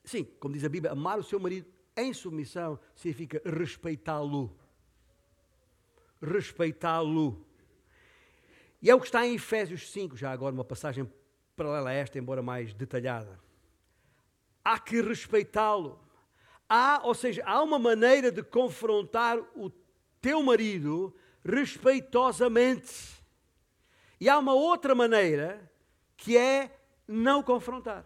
[0.03, 4.55] sim, como diz a Bíblia, amar o seu marido em submissão significa respeitá-lo.
[6.21, 7.45] Respeitá-lo.
[8.81, 11.11] E é o que está em Efésios 5, já agora uma passagem
[11.55, 13.39] paralela a esta, embora mais detalhada.
[14.63, 15.99] Há que respeitá-lo.
[16.69, 19.71] Há, ou seja, há uma maneira de confrontar o
[20.21, 23.17] teu marido respeitosamente.
[24.19, 25.71] E há uma outra maneira
[26.15, 28.05] que é não confrontar.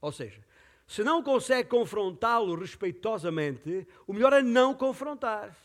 [0.00, 0.44] Ou seja,
[0.86, 5.56] se não consegue confrontá-lo respeitosamente, o melhor é não confrontar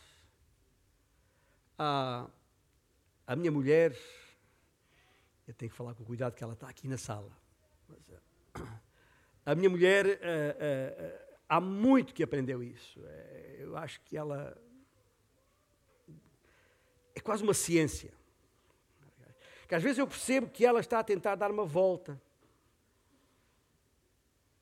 [1.78, 2.30] a,
[3.26, 3.98] a minha mulher,
[5.48, 7.32] eu tenho que falar com cuidado que ela está aqui na sala.
[8.10, 8.20] Eh,
[9.46, 13.00] a minha mulher, uh, uh, há muito que aprendeu isso.
[13.58, 14.58] eu acho que ela
[17.16, 18.14] é quase uma ciência.
[19.68, 22.22] Que às vezes eu percebo que ela está a tentar dar uma volta.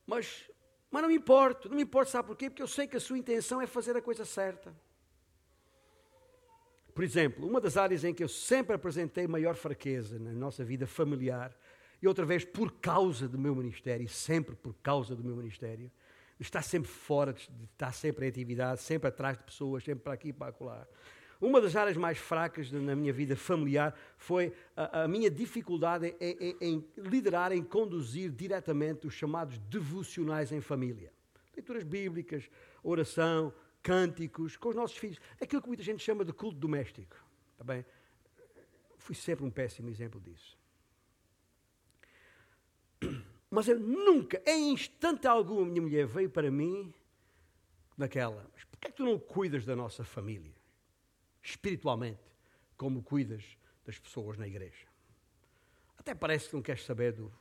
[0.05, 0.49] Mas,
[0.89, 2.49] mas não me importa, não me importa, sabe porquê?
[2.49, 4.75] Porque eu sei que a sua intenção é fazer a coisa certa.
[7.01, 10.85] Por exemplo, uma das áreas em que eu sempre apresentei maior fraqueza na nossa vida
[10.85, 11.51] familiar,
[11.99, 15.89] e outra vez por causa do meu ministério, sempre por causa do meu ministério,
[16.39, 20.33] estar sempre fora, estar sempre em atividade, sempre atrás de pessoas, sempre para aqui e
[20.33, 20.87] para acolá.
[21.41, 26.37] Uma das áreas mais fracas na minha vida familiar foi a, a minha dificuldade em,
[26.39, 31.11] em, em, liderar, em conduzir diretamente os chamados devocionais em família.
[31.55, 32.47] Leituras bíblicas,
[32.83, 35.19] oração, cânticos com os nossos filhos.
[35.39, 37.15] Aquilo que muita gente chama de culto doméstico.
[37.53, 37.85] Está bem?
[38.97, 40.57] Fui sempre um péssimo exemplo disso.
[43.49, 46.93] Mas eu nunca, em instante algum, minha mulher veio para mim
[47.97, 50.55] naquela, mas porquê é que tu não cuidas da nossa família?
[51.41, 52.21] espiritualmente,
[52.77, 54.87] como cuidas das pessoas na igreja.
[55.97, 57.31] Até parece que não queres saber do,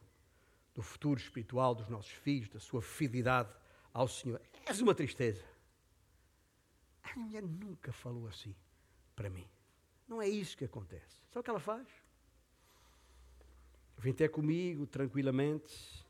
[0.75, 3.51] do futuro espiritual dos nossos filhos, da sua fidelidade
[3.93, 4.41] ao Senhor.
[4.67, 5.45] És uma tristeza.
[7.03, 8.55] A minha mulher nunca falou assim
[9.17, 9.47] para mim.
[10.09, 11.17] Não é isso que acontece.
[11.31, 11.87] Sabe o que ela faz?
[13.99, 16.05] Vem ter comigo tranquilamente,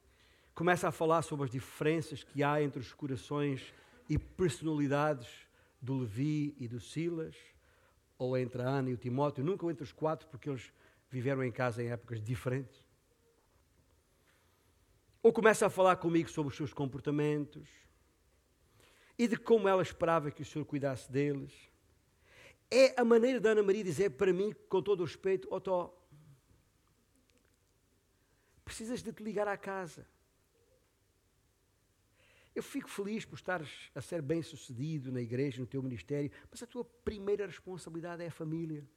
[0.55, 3.75] começa a falar sobre as diferenças que há entre os corações
[4.09, 5.29] e personalidades
[5.83, 7.37] do Levi e do Silas,
[8.19, 10.73] ou entre a Ana e o Timóteo, nunca entre os quatro, porque eles
[11.11, 12.87] viveram em casa em épocas diferentes.
[15.23, 17.69] Ou começa a falar comigo sobre os seus comportamentos
[19.21, 21.53] e de como ela esperava que o Senhor cuidasse deles.
[22.71, 25.95] É a maneira da Ana Maria dizer para mim, com todo o respeito, Otó,
[28.65, 30.09] precisas de te ligar à casa.
[32.55, 36.63] Eu fico feliz por estares a ser bem sucedido na igreja, no teu ministério, mas
[36.63, 38.89] a tua primeira responsabilidade é a família.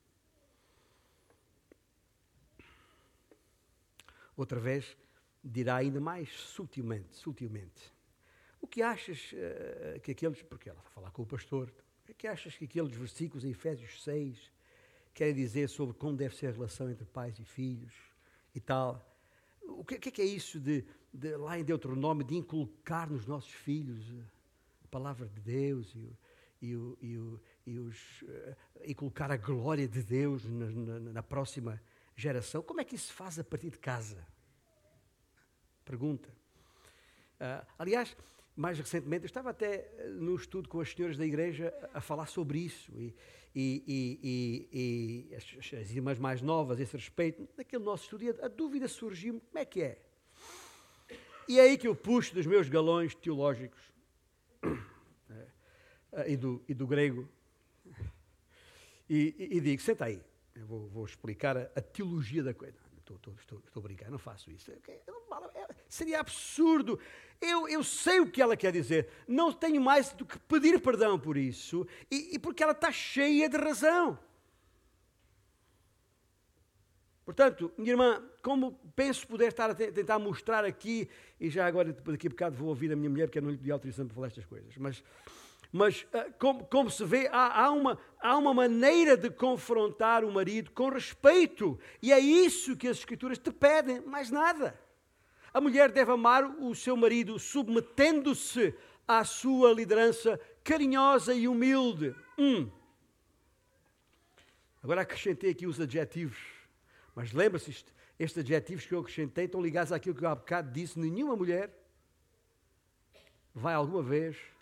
[4.37, 4.95] Outra vez,
[5.43, 7.91] dirá ainda mais sutilmente, sutilmente.
[8.63, 11.69] O que achas uh, que aqueles, porque ela a falar com o pastor,
[12.09, 14.49] o que achas que aqueles versículos em Efésios 6
[15.13, 17.93] querem dizer sobre como deve ser a relação entre pais e filhos
[18.55, 19.05] e tal?
[19.63, 24.01] O que, que é isso de, de, lá em Deuteronômio, de inculcar nos nossos filhos
[24.81, 26.17] a palavra de Deus e,
[26.61, 26.71] e,
[27.01, 31.81] e, e os, uh, inculcar a glória de Deus na, na, na próxima
[32.15, 32.63] geração?
[32.63, 34.25] Como é que isso se faz a partir de casa?
[35.83, 36.29] Pergunta.
[37.41, 38.15] Uh, aliás,
[38.55, 42.27] mais recentemente, eu estava até eh, no estudo com as senhoras da igreja a falar
[42.27, 43.15] sobre isso e,
[43.55, 47.47] e, e, e as, as, irmãs mais novas a esse respeito.
[47.57, 50.01] Naquele nosso estudo, a, dúvida surgiu: como é que é?
[51.47, 53.81] E é aí que eu puxo dos meus galões teológicos
[56.13, 57.27] eh, e, do, do grego
[59.09, 60.21] e, digo: senta aí,
[60.55, 62.82] eu vou, vou explicar a, a teologia da coisa.
[63.03, 64.71] Estou, estou, estou, estou não faço isso.
[65.89, 66.97] Seria absurdo.
[67.41, 69.09] Eu, eu sei o que ela quer dizer.
[69.27, 71.85] Não tenho mais do que pedir perdão por isso.
[72.09, 74.17] E, e porque ela está cheia de razão.
[77.25, 82.27] Portanto, minha irmã, como penso poder estar a tentar mostrar aqui, e já agora, daqui
[82.27, 84.27] a bocado, vou ouvir a minha mulher, porque eu não lhe pedi autorização para falar
[84.27, 85.03] estas coisas, mas
[85.73, 90.31] mas uh, como, como, se vê, há, há, uma, há uma maneira de confrontar o
[90.31, 91.79] marido com respeito.
[91.99, 94.79] E é isso que as Escrituras te pedem, mais nada.
[95.51, 98.75] A mulher deve amar o seu marido submetendo-se
[99.07, 102.15] à sua liderança carinhosa e humilde.
[102.37, 102.69] Hum.
[104.83, 106.37] Agora acrescentei aqui os adjetivos.
[107.15, 107.83] Mas lembra-se,
[108.19, 111.71] estes adjetivos que eu acrescentei estão ligados àquilo que eu há bocado disse: nenhuma mulher
[113.55, 114.52] vai alguma vez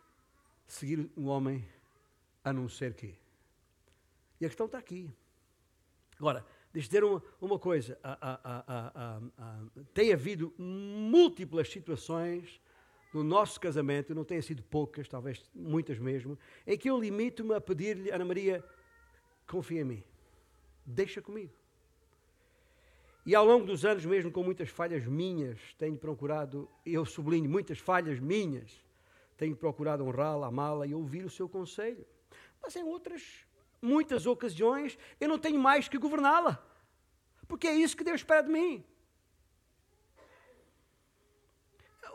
[0.72, 1.68] seguir um homem
[2.44, 3.14] a não ser que.
[4.40, 5.12] E a questão está aqui.
[6.18, 8.00] Agora, deixa dizer uma, uma coisa.
[9.94, 12.62] tem havido múltiplas situações
[13.14, 17.60] no nosso casamento, não tenham sido poucas, talvez muitas mesmo, em que eu limito-me a
[17.60, 18.64] pedir-lhe, Ana Maria,
[19.46, 20.04] confia em mim,
[20.86, 21.52] deixa comigo.
[23.26, 27.78] E ao longo dos anos, mesmo com muitas falhas minhas, tenho procurado, eu sublinho muitas
[27.78, 28.82] falhas minhas,
[29.42, 32.06] tenho procurado honrá-la, amá-la e ouvir o seu conselho.
[32.62, 33.44] Mas em outras,
[33.82, 36.64] muitas ocasiões, eu não tenho mais que governá-la.
[37.48, 38.86] Porque é isso que Deus espera de mim.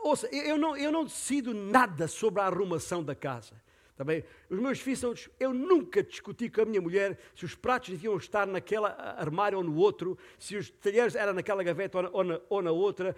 [0.03, 3.61] Ouça, eu não, eu não decido nada sobre a arrumação da casa.
[3.97, 5.13] Também, os meus filhos são.
[5.39, 9.63] Eu nunca discuti com a minha mulher se os pratos deviam estar naquela armário ou
[9.63, 13.15] no outro, se os talheres eram naquela gaveta ou na, ou na, ou na outra.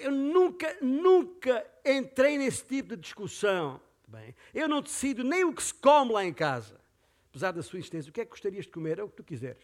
[0.00, 3.78] Eu nunca, nunca entrei nesse tipo de discussão.
[4.08, 6.80] Bem, eu não decido nem o que se come lá em casa.
[7.28, 8.98] Apesar da sua insistência, o que é que gostarias de comer?
[8.98, 9.62] É o que tu quiseres.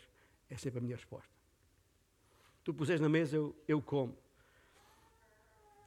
[0.51, 1.31] É sempre a minha resposta.
[2.63, 4.15] Tu puseres na mesa, eu, eu como.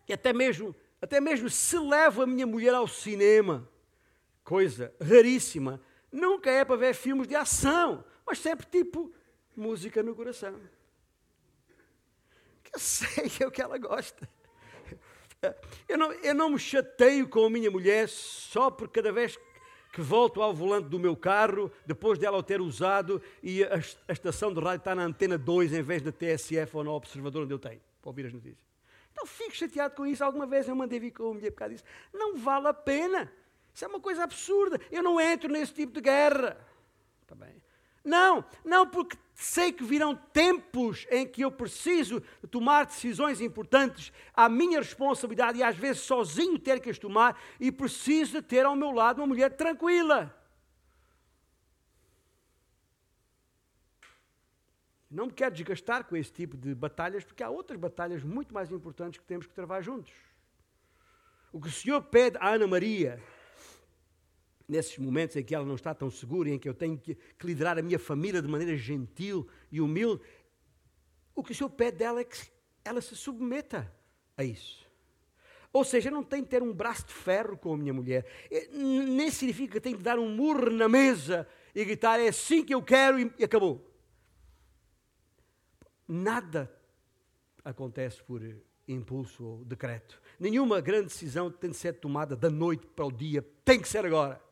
[0.07, 3.69] E até mesmo, até mesmo se levo a minha mulher ao cinema,
[4.43, 5.81] coisa raríssima,
[6.11, 9.13] nunca é para ver filmes de ação, mas sempre tipo
[9.55, 10.59] música no coração.
[12.63, 14.27] Que eu sei que é o que ela gosta.
[15.87, 19.39] Eu não, eu não me chateio com a minha mulher só por cada vez
[19.91, 24.13] que volto ao volante do meu carro, depois dela o ter usado e a, a
[24.13, 27.53] estação de rádio está na antena 2 em vez da TSF ou no observador onde
[27.53, 28.71] eu tenho, para ouvir as notícias.
[29.11, 30.23] Então fico chateado com isso.
[30.23, 31.83] Alguma vez eu mandei vir com a mulher por causa disso.
[32.13, 33.31] Não vale a pena.
[33.73, 34.79] Isso é uma coisa absurda.
[34.91, 36.57] Eu não entro nesse tipo de guerra.
[37.21, 37.61] Está bem?
[38.03, 42.19] Não, não, porque sei que virão tempos em que eu preciso
[42.49, 47.71] tomar decisões importantes, à minha responsabilidade e às vezes sozinho ter que as tomar, e
[47.71, 50.35] preciso de ter ao meu lado uma mulher tranquila.
[55.09, 58.71] Não me quero desgastar com esse tipo de batalhas, porque há outras batalhas muito mais
[58.71, 60.13] importantes que temos que travar juntos.
[61.51, 63.21] O que o Senhor pede à Ana Maria,
[64.71, 67.15] nesses momentos em que ela não está tão segura e em que eu tenho que,
[67.15, 70.21] que liderar a minha família de maneira gentil e humilde,
[71.35, 72.37] o que o Senhor pede dela é que
[72.83, 73.93] ela se submeta
[74.37, 74.89] a isso.
[75.73, 78.25] Ou seja, não tem que ter um braço de ferro com a minha mulher.
[78.71, 82.73] Nem significa que tenho que dar um murro na mesa e gritar é assim que
[82.73, 83.85] eu quero e acabou.
[86.07, 86.73] Nada
[87.63, 88.41] acontece por
[88.87, 90.21] impulso ou decreto.
[90.39, 94.05] Nenhuma grande decisão tem de ser tomada da noite para o dia, tem que ser
[94.05, 94.50] agora.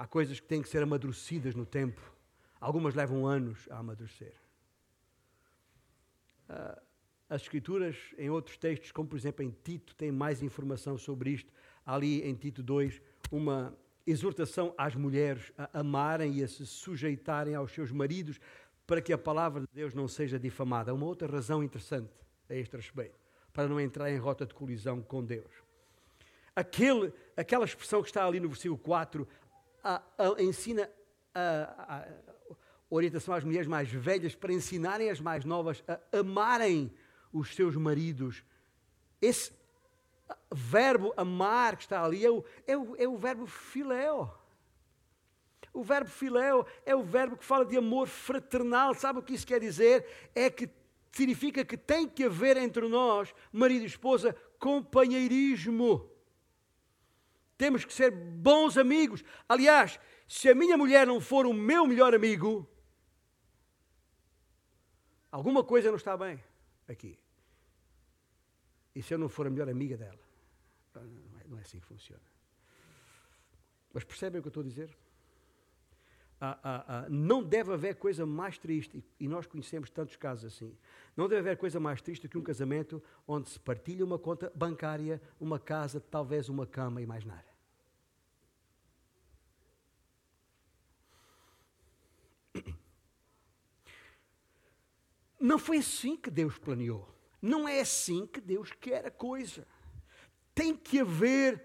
[0.00, 2.00] Há coisas que têm que ser amadurecidas no tempo.
[2.58, 4.32] Algumas levam anos a amadurecer.
[6.48, 6.80] Uh,
[7.28, 11.52] as Escrituras, em outros textos, como por exemplo em Tito, têm mais informação sobre isto.
[11.84, 12.98] Ali em Tito 2,
[13.30, 13.76] uma
[14.06, 18.40] exortação às mulheres a amarem e a se sujeitarem aos seus maridos,
[18.86, 20.94] para que a palavra de Deus não seja difamada.
[20.94, 22.08] Uma outra razão interessante
[22.48, 23.20] a este respeito,
[23.52, 25.52] para não entrar em rota de colisão com Deus.
[26.56, 29.28] Aquele, aquela expressão que está ali no versículo 4
[29.82, 30.90] a, a, ensina
[31.34, 32.06] a,
[32.88, 36.92] orientação às mulheres mais velhas para ensinarem as mais novas a amarem
[37.32, 38.44] os seus maridos.
[39.22, 39.52] Esse
[40.52, 44.34] verbo amar que está ali é o, é o, é o verbo filéu.
[45.72, 48.92] O verbo filéu é o verbo que fala de amor fraternal.
[48.94, 50.04] Sabe o que isso quer dizer?
[50.34, 50.68] É que
[51.12, 56.10] significa que tem que haver entre nós, marido e esposa, companheirismo.
[57.60, 59.22] Temos que ser bons amigos.
[59.46, 62.66] Aliás, se a minha mulher não for o meu melhor amigo,
[65.30, 66.42] alguma coisa não está bem
[66.88, 67.18] aqui.
[68.94, 70.18] E se eu não for a melhor amiga dela?
[70.94, 72.22] Não é, é assim que funciona.
[73.92, 74.96] Mas percebem o que eu estou a dizer?
[76.40, 80.74] ah, ah, ah, não deve haver coisa mais triste, e nós conhecemos tantos casos assim,
[81.14, 85.20] não deve haver coisa mais triste que um casamento onde se partilha uma conta bancária,
[85.38, 87.49] uma casa, talvez uma cama e mais nada.
[95.40, 97.08] Não foi assim que Deus planeou.
[97.40, 99.66] Não é assim que Deus quer a coisa.
[100.54, 101.64] Tem que haver,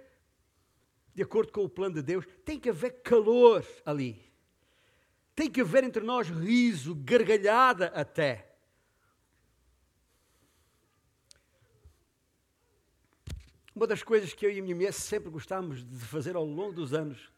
[1.13, 4.23] de acordo com o plano de Deus, tem que haver calor ali.
[5.36, 8.55] Tem que haver entre nós riso, gargalhada até.
[13.76, 16.71] Uma das coisas que eu e a minha mulher sempre gostámos de fazer ao longo
[16.71, 17.30] dos anos,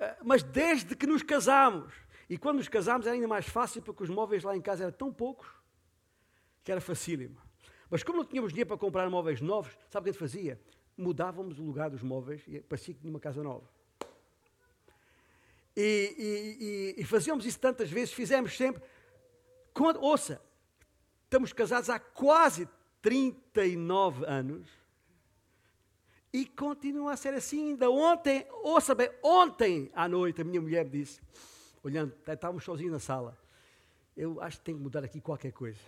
[0.00, 1.94] eh, mas desde que nos casámos,
[2.28, 4.92] e quando nos casámos era ainda mais fácil porque os móveis lá em casa eram
[4.92, 5.48] tão poucos
[6.62, 7.36] que era facílimo.
[7.90, 10.60] Mas como não tínhamos dinheiro para comprar móveis novos, sabe o que a gente fazia?
[10.96, 13.68] Mudávamos o lugar dos móveis e parecia que tinha uma casa nova.
[15.76, 18.82] E, e, e, e fazíamos isso tantas vezes, fizemos sempre.
[19.72, 20.40] Quando, ouça,
[21.24, 22.68] estamos casados há quase
[23.02, 24.68] 39 anos
[26.32, 27.70] e continua a ser assim.
[27.70, 31.20] Ainda ontem, ouça bem, ontem à noite a minha mulher disse,
[31.84, 33.38] olhando, estávamos sozinhos na sala,
[34.16, 35.80] eu acho que tenho que mudar aqui qualquer coisa.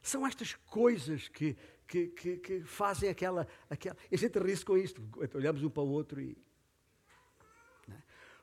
[0.00, 1.56] São estas coisas que,
[1.88, 3.96] que, que, que fazem aquela, aquela.
[4.10, 5.02] A gente ri com isto,
[5.34, 6.38] olhamos um para o outro e.
[7.88, 8.00] Né?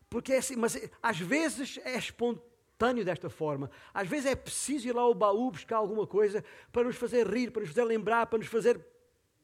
[0.09, 3.71] Porque é assim, mas às vezes é espontâneo desta forma.
[3.93, 7.51] Às vezes é preciso ir lá ao baú buscar alguma coisa para nos fazer rir,
[7.51, 8.85] para nos fazer lembrar, para nos fazer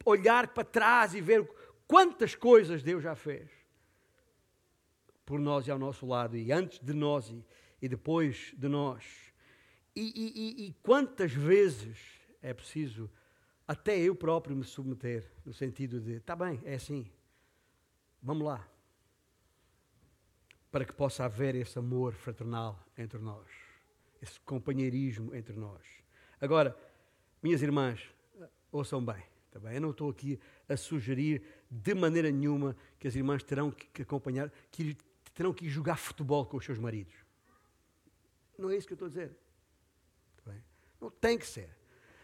[0.04, 1.50] olhar para trás e ver
[1.88, 3.59] quantas coisas Deus já fez
[5.30, 7.46] por nós e ao nosso lado, e antes de nós e,
[7.80, 9.04] e depois de nós.
[9.96, 12.00] E, e, e, quantas vezes
[12.42, 13.08] é preciso
[13.68, 17.08] até eu próprio me submeter, no sentido de, está bem, é assim,
[18.24, 18.68] vamos lá.
[20.72, 23.48] Para que possa haver esse amor fraternal entre nós,
[24.20, 25.84] esse companheirismo entre nós.
[26.42, 26.76] Agora,
[27.44, 28.02] minhas irmãs,
[28.72, 29.76] ouçam bem, tá bem?
[29.76, 34.52] Eu não estou aqui a sugerir de maneira nenhuma que as irmãs terão que acompanhar,
[34.72, 34.98] que
[35.40, 37.16] terão que ir jogar futebol com os seus maridos.
[38.58, 39.38] Não é isso que eu estou a dizer.
[40.44, 40.52] Tá
[41.00, 41.80] não tem que ser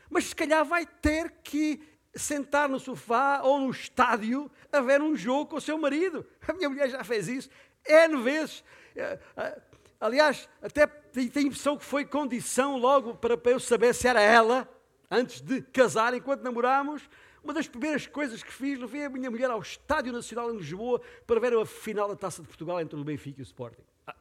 [0.09, 1.82] mas se calhar vai ter que
[2.16, 6.26] sentar no sofá ou no estádio a ver um jogo com o seu marido.
[6.47, 7.49] A minha mulher já fez isso
[7.86, 8.63] N vezes.
[8.95, 9.61] Eh, eh,
[9.99, 14.70] aliás, até tenho a impressão que foi condição logo para eu saber se era ela,
[15.11, 17.09] antes de casar, enquanto namorámos.
[17.46, 21.00] Uma das primeiras coisas que fiz, levei a minha mulher ao Estádio Nacional em Lisboa
[21.28, 23.84] para ver a final da Taça de Portugal entre o Benfica e o Sporting.
[24.08, 24.16] Ah,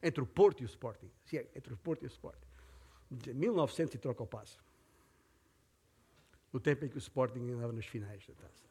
[0.00, 1.10] entre o Porto e o Sporting.
[1.24, 2.46] Sim, entre o Porto e o Sporting.
[3.10, 4.62] De 1900 e troca o passo
[6.52, 8.64] no tempo em que o Sporting andava nas finais da taça.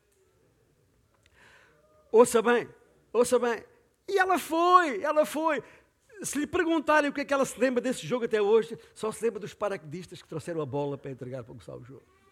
[2.09, 2.69] Ouça bem,
[3.11, 3.65] ouça bem.
[4.07, 5.61] E ela foi, ela foi.
[6.21, 9.11] se lhe perguntarem o que é que ela se lembra desse jogo até hoje, só
[9.11, 12.22] se lembra dos paraquedistas que trouxeram a bola para entregar para começar o jogo.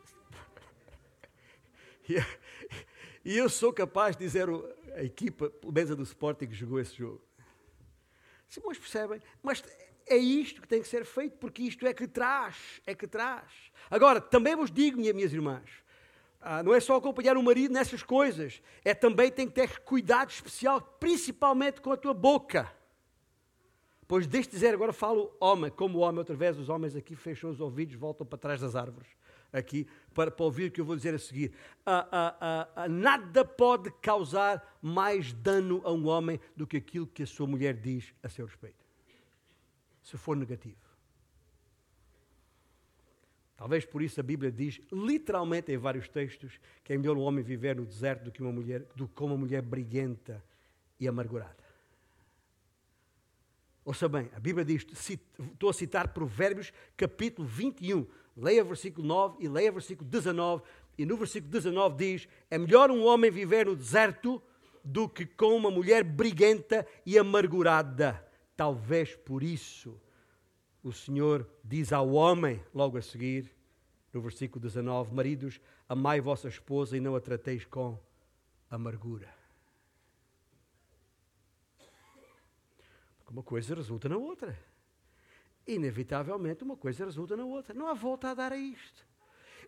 [3.24, 4.47] E, eu sou capaz de dizer
[4.95, 7.22] a equipa, pelo menos a do Sporting, que jogou esse jogo.
[8.47, 9.22] Se percebem?
[9.43, 9.64] Mas
[10.07, 13.51] é isto que tem que ser feito, porque isto é que traz, é que traz.
[13.91, 15.70] Agora, também vos digo, minhas irmãs,
[16.41, 20.32] ah, não é só acompanhar o marido nessas coisas, é também tem que ter cuidado
[20.32, 22.72] especial, principalmente com a tua boca.
[24.07, 27.62] Pois deixe dizer, agora falo homem, como homem, outra vez os homens aqui fecham os
[27.62, 29.07] ouvidos, voltam para trás das árvores,
[29.52, 31.52] aqui, para, para ouvir o que eu vou dizer a seguir.
[31.86, 37.24] Ah, ah, ah, nada pode causar mais dano a um homem do que aquilo que
[37.24, 38.84] a sua mulher diz a seu respeito.
[40.04, 40.91] Se for negativo.
[43.62, 47.43] Talvez por isso a Bíblia diz, literalmente em vários textos, que é melhor um homem
[47.43, 50.43] viver no deserto do que uma mulher, do que uma mulher briguenta
[50.99, 51.62] e amargurada.
[53.86, 58.08] Ouça bem, a Bíblia diz, estou a citar Provérbios capítulo 21,
[58.41, 60.63] leia versículo 9 e leia versículo 19,
[60.97, 64.41] e no versículo 19 diz: É melhor um homem viver no deserto
[64.83, 68.25] do que com uma mulher briguenta e amargurada.
[68.57, 69.99] Talvez por isso
[70.83, 73.49] o Senhor diz ao homem, logo a seguir,
[74.11, 77.97] no versículo 19: Maridos, amai vossa esposa e não a trateis com
[78.69, 79.29] amargura.
[83.29, 84.59] Uma coisa resulta na outra.
[85.68, 87.74] Inevitavelmente, uma coisa resulta na outra.
[87.74, 89.05] Não há volta a dar a isto.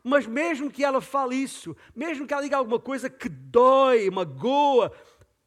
[0.04, 4.92] Mas mesmo que ela fale isso, mesmo que ela diga alguma coisa que dói, magoa,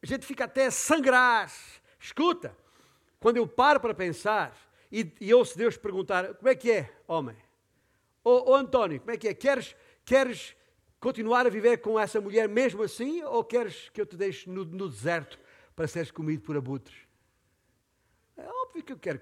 [0.01, 1.51] a gente fica até a sangrar.
[1.99, 2.57] Escuta,
[3.19, 4.57] quando eu paro para pensar
[4.91, 7.35] e, e ouço Deus perguntar: como é que é, homem?
[8.23, 9.33] Ô, António, como é que é?
[9.33, 10.55] Queres, queres
[10.99, 14.65] continuar a viver com essa mulher mesmo assim ou queres que eu te deixe no,
[14.65, 15.39] no deserto
[15.75, 17.07] para seres comido por abutres?
[18.35, 19.21] É óbvio que eu quero.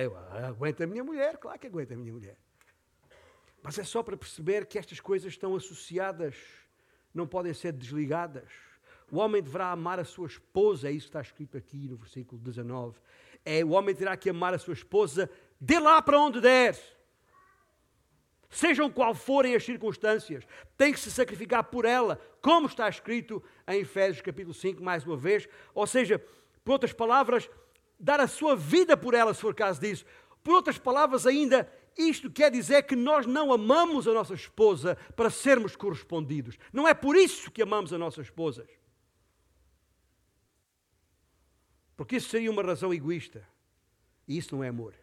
[0.00, 0.16] Eu
[0.46, 2.36] aguento a minha mulher, claro que aguento a minha mulher.
[3.62, 6.36] Mas é só para perceber que estas coisas estão associadas,
[7.12, 8.48] não podem ser desligadas.
[9.10, 12.40] O homem deverá amar a sua esposa, é isso que está escrito aqui no versículo
[12.40, 12.98] 19.
[13.44, 16.76] É o homem terá que amar a sua esposa de lá para onde der.
[18.48, 20.44] Sejam qual forem as circunstâncias,
[20.76, 25.16] tem que se sacrificar por ela, como está escrito em Efésios capítulo 5, mais uma
[25.16, 25.48] vez.
[25.74, 26.18] Ou seja,
[26.64, 27.50] por outras palavras,
[27.98, 30.04] dar a sua vida por ela, se for caso disso.
[30.42, 35.30] Por outras palavras, ainda, isto quer dizer que nós não amamos a nossa esposa para
[35.30, 36.58] sermos correspondidos.
[36.72, 38.68] Não é por isso que amamos a nossas esposas.
[41.96, 43.48] Porque isso seria uma razão egoísta.
[44.28, 44.94] E isso não é amor.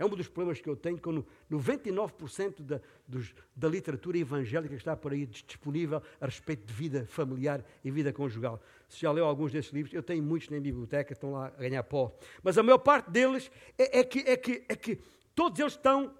[0.00, 4.80] É um dos problemas que eu tenho quando 99% da, dos, da literatura evangélica que
[4.80, 8.62] está por aí disponível a respeito de vida familiar e vida conjugal.
[8.88, 11.82] Se já leu alguns desses livros, eu tenho muitos na biblioteca, estão lá a ganhar
[11.82, 12.16] pó.
[12.42, 14.98] Mas a maior parte deles é, é, que, é, que, é que
[15.34, 16.14] todos eles estão,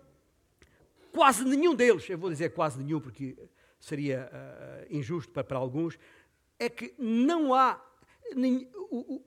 [1.10, 3.34] quase nenhum deles, eu vou dizer quase nenhum porque
[3.78, 5.98] seria uh, injusto para, para alguns,
[6.58, 7.82] é que não há.
[8.36, 9.22] Nem, o,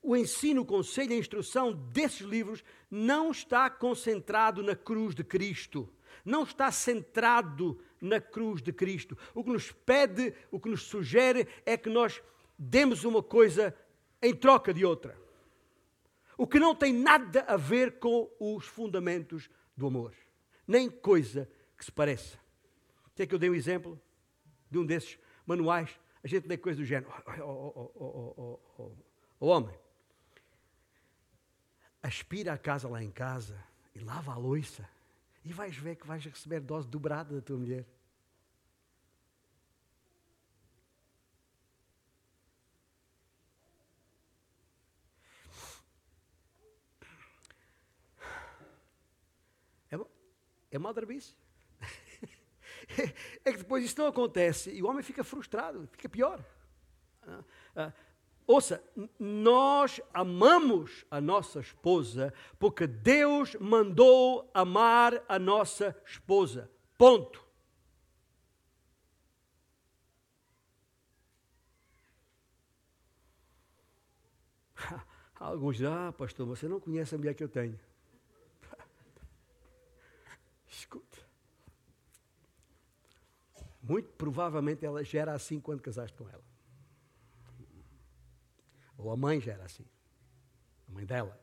[0.00, 5.92] o ensino, o conselho, a instrução desses livros não está concentrado na cruz de Cristo,
[6.24, 9.16] não está centrado na cruz de Cristo.
[9.34, 12.22] O que nos pede, o que nos sugere é que nós
[12.58, 13.76] demos uma coisa
[14.22, 15.18] em troca de outra.
[16.38, 20.14] O que não tem nada a ver com os fundamentos do amor,
[20.66, 22.38] nem coisa que se pareça.
[23.14, 24.00] Quer que eu dei um exemplo
[24.70, 25.98] de um desses manuais?
[26.22, 27.12] A gente lê coisa do género.
[27.40, 28.92] Oh, oh, oh,
[29.40, 29.74] oh homem,
[32.06, 33.58] aspira a casa lá em casa
[33.94, 34.88] e lava a louça
[35.44, 37.84] e vais ver que vais receber dose dobrada da tua mulher.
[49.90, 49.96] É,
[50.70, 51.34] é maldrabice.
[53.44, 56.44] é que depois isso não acontece e o homem fica frustrado, fica pior.
[58.46, 58.82] Ouça,
[59.18, 66.70] nós amamos a nossa esposa porque Deus mandou amar a nossa esposa.
[66.96, 67.44] Ponto.
[75.34, 77.76] Alguns dizem, ah, pastor, você não conhece a mulher que eu tenho.
[80.70, 81.18] Escuta.
[83.82, 86.55] Muito provavelmente ela já era assim quando casaste com ela.
[88.96, 89.84] Ou a mãe já era assim.
[90.88, 91.38] A mãe dela.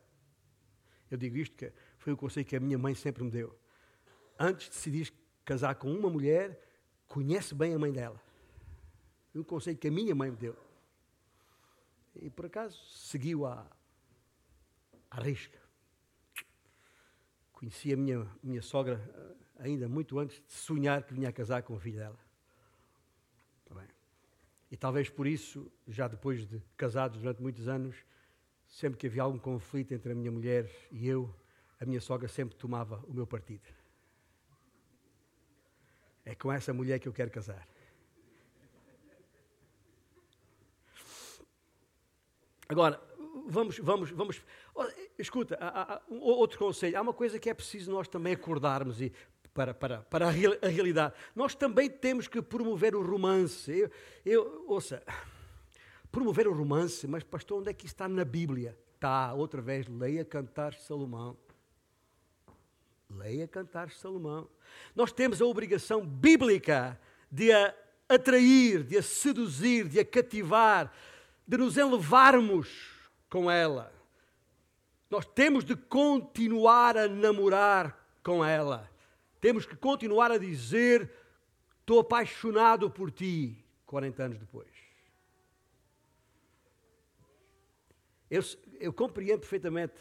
[1.10, 3.56] Eu digo isto que foi o conselho que a minha mãe sempre me deu.
[4.38, 5.12] Antes de decidir
[5.44, 6.60] casar com uma mulher,
[7.06, 8.20] conhece bem a mãe dela.
[9.30, 10.56] Foi um conselho que a minha mãe me deu.
[12.16, 13.66] E por acaso seguiu à,
[15.10, 15.58] à risca.
[17.52, 21.62] Conheci a minha, minha sogra eh, ainda muito antes de sonhar que vinha a casar
[21.62, 22.23] com o filho dela.
[24.74, 27.94] E talvez por isso, já depois de casados durante muitos anos,
[28.66, 31.32] sempre que havia algum conflito entre a minha mulher e eu,
[31.78, 33.62] a minha sogra sempre tomava o meu partido.
[36.24, 37.64] É com essa mulher que eu quero casar.
[42.68, 43.00] Agora,
[43.46, 44.42] vamos, vamos, vamos.
[45.16, 46.98] Escuta, há, há, outro conselho.
[46.98, 49.12] Há uma coisa que é preciso nós também acordarmos e
[49.54, 51.14] para, para, para a, real, a realidade.
[51.34, 53.70] Nós também temos que promover o romance.
[53.70, 53.90] Eu,
[54.26, 55.02] eu, ouça,
[56.10, 58.76] promover o romance, mas pastor, onde é que está na Bíblia?
[58.94, 61.36] Está, outra vez, leia Cantar Salomão.
[63.08, 64.48] Leia Cantar Salomão.
[64.94, 66.98] Nós temos a obrigação bíblica
[67.30, 67.72] de a
[68.08, 70.92] atrair, de a seduzir, de a cativar,
[71.46, 72.68] de nos elevarmos
[73.30, 73.92] com ela.
[75.08, 78.90] Nós temos de continuar a namorar com ela.
[79.44, 81.12] Temos que continuar a dizer:
[81.78, 84.70] Estou apaixonado por ti, 40 anos depois.
[88.30, 88.42] Eu,
[88.80, 89.92] eu compreendo perfeitamente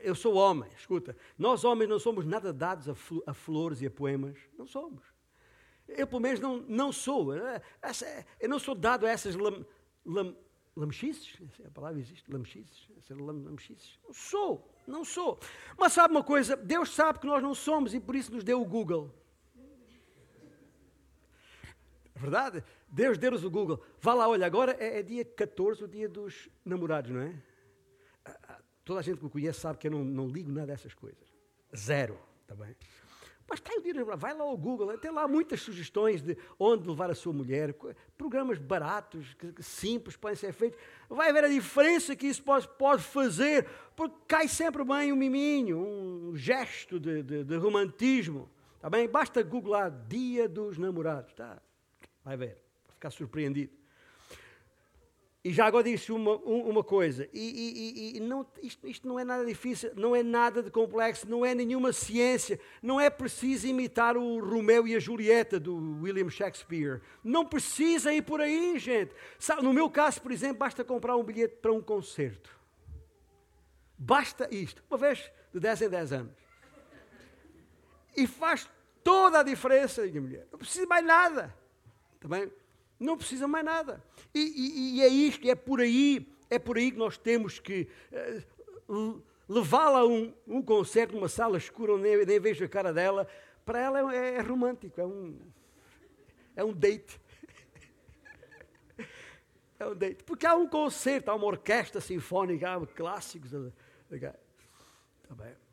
[0.00, 2.88] eu sou homem, escuta, nós homens não somos nada dados
[3.26, 5.02] a, flores e a poemas, não somos.
[5.88, 7.34] Eu, pelo menos, não, não sou.
[7.34, 7.60] É,
[8.38, 9.66] eu não sou dado a essas lam,
[10.04, 10.36] lam,
[10.76, 13.98] lamechices, a palavra existe, lamechices, lamechices.
[14.04, 15.38] Não sou, não sou.
[15.78, 16.56] Mas sabe uma coisa?
[16.56, 19.12] Deus sabe que nós não somos e por isso nos deu o Google.
[22.14, 22.64] É verdade?
[22.88, 23.82] Deus deu-nos o Google.
[24.00, 27.34] Vá lá, olha, agora é, é dia 14, o dia dos namorados, não é?
[28.84, 31.26] Toda a gente que me conhece sabe que eu não, não ligo nada dessas coisas.
[31.74, 32.74] Zero, está bem?
[33.48, 37.10] Mas tem o dinheiro, vai lá ao Google, tem lá muitas sugestões de onde levar
[37.10, 37.74] a sua mulher,
[38.18, 40.78] programas baratos, simples, podem ser feitos.
[41.08, 45.78] Vai ver a diferença que isso pode, pode fazer, porque cai sempre bem um miminho,
[45.78, 48.50] um gesto de, de, de romantismo.
[48.74, 49.08] Está bem?
[49.08, 51.62] Basta googlar Dia dos Namorados, tá?
[52.24, 53.72] Vai ver, vai ficar surpreendido.
[55.46, 59.22] E já agora disse uma, uma coisa, e, e, e não, isto, isto, não é
[59.22, 64.16] nada difícil, não é nada de complexo, não é nenhuma ciência, não é preciso imitar
[64.16, 67.00] o Romeu e a Julieta do William Shakespeare.
[67.22, 69.14] Não precisa ir por aí, gente.
[69.38, 72.50] Sabe, no meu caso, por exemplo, basta comprar um bilhete para um concerto.
[73.96, 76.32] Basta isto, uma vez de 10 em 10 anos.
[78.16, 78.68] E faz
[79.04, 80.48] toda a diferença, minha mulher.
[80.50, 81.54] Não precisa mais nada.
[82.18, 82.48] Também.
[82.48, 82.65] Tá
[82.98, 84.02] não precisa mais nada.
[84.34, 87.88] E, e, e, é isto, é por aí, é por aí que nós temos que
[88.88, 92.92] uh, levá-la a um, um concerto numa sala escura onde nem, nem vejo a cara
[92.92, 93.28] dela.
[93.64, 95.38] Para ela é, é romântico, é um,
[96.54, 97.20] é um date.
[99.78, 100.24] é um date.
[100.24, 103.52] Porque há um concerto, há uma orquestra sinfónica, há clássicos.
[104.10, 105.65] Está bem.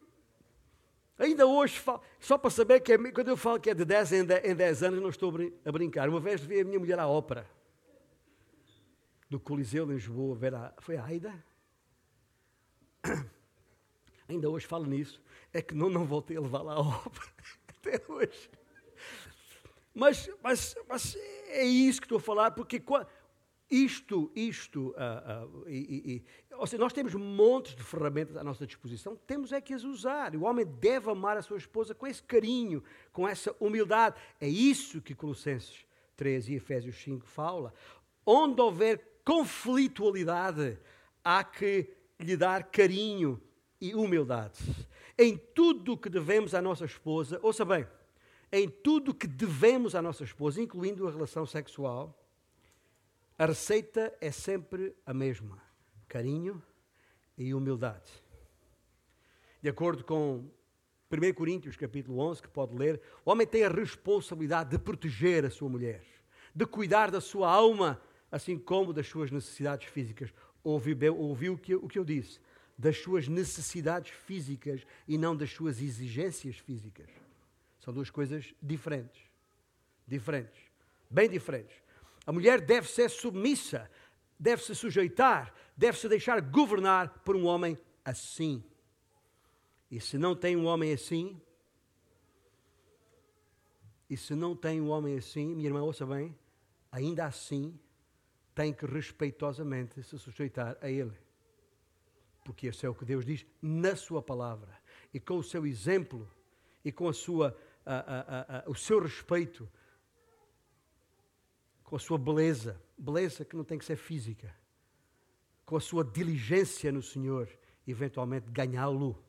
[1.17, 1.81] Ainda hoje,
[2.19, 4.55] só para saber que é, quando eu falo que é de 10 em 10, em
[4.55, 5.31] 10 anos, não estou
[5.63, 6.09] a brincar.
[6.09, 7.47] Uma vez vi a minha mulher à ópera,
[9.29, 11.33] do Coliseu em Lisboa, ver a, foi a Aida?
[14.27, 17.31] Ainda hoje falo nisso, é que não, não voltei a levá-la à ópera,
[17.69, 18.49] até hoje.
[19.93, 21.15] Mas, mas, mas
[21.49, 22.81] é isso que estou a falar, porque
[23.69, 26.23] isto, isto, uh, uh, e,
[26.57, 30.35] ou seja, nós temos montes de ferramentas à nossa disposição, temos é que as usar.
[30.35, 34.15] O homem deve amar a sua esposa com esse carinho, com essa humildade.
[34.39, 35.85] É isso que Colossenses
[36.15, 37.73] 3 e Efésios 5 fala.
[38.25, 40.77] Onde houver conflitualidade,
[41.23, 41.89] há que
[42.19, 43.41] lhe dar carinho
[43.79, 44.59] e humildade.
[45.17, 47.87] Em tudo o que devemos à nossa esposa, ouça bem,
[48.51, 52.19] em tudo o que devemos à nossa esposa, incluindo a relação sexual,
[53.37, 55.62] a receita é sempre a mesma:
[56.13, 56.61] carinho
[57.35, 58.11] e humildade.
[59.59, 60.47] De acordo com
[61.11, 65.49] 1 Coríntios, capítulo 11, que pode ler, o homem tem a responsabilidade de proteger a
[65.49, 66.03] sua mulher,
[66.53, 67.99] de cuidar da sua alma,
[68.31, 70.31] assim como das suas necessidades físicas.
[70.63, 72.39] Ouviu, ouviu o, que, o que eu disse?
[72.77, 77.09] Das suas necessidades físicas e não das suas exigências físicas.
[77.79, 79.23] São duas coisas diferentes.
[80.07, 80.61] Diferentes.
[81.09, 81.75] Bem diferentes.
[82.25, 83.89] A mulher deve ser submissa,
[84.39, 88.63] deve se sujeitar, deve se deixar governar por um homem assim.
[89.89, 91.39] E se não tem um homem assim,
[94.09, 96.37] e se não tem um homem assim, minha irmã, ouça bem,
[96.91, 97.79] ainda assim
[98.53, 101.17] tem que respeitosamente se sujeitar a ele.
[102.43, 104.77] Porque isso é o que Deus diz na sua palavra.
[105.13, 106.29] E com o seu exemplo
[106.83, 109.69] e com a sua, a, a, a, o seu respeito
[111.83, 114.55] com a sua beleza, beleza que não tem que ser física,
[115.65, 117.49] com a sua diligência no Senhor
[117.85, 119.21] eventualmente ganhá-lo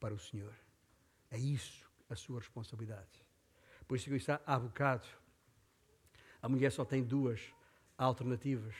[0.00, 0.52] para o Senhor.
[1.30, 3.24] É isso a sua responsabilidade.
[3.86, 5.06] Por isso que disse há bocado,
[6.40, 7.40] a mulher só tem duas
[7.96, 8.74] alternativas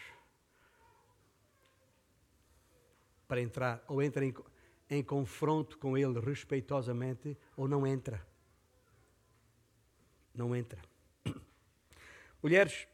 [3.28, 3.84] para entrar.
[3.86, 4.34] Ou entra em,
[4.90, 8.26] em confronto com ele respeitosamente, ou não entra.
[10.34, 10.82] Não entra.
[12.42, 12.88] Mulheres,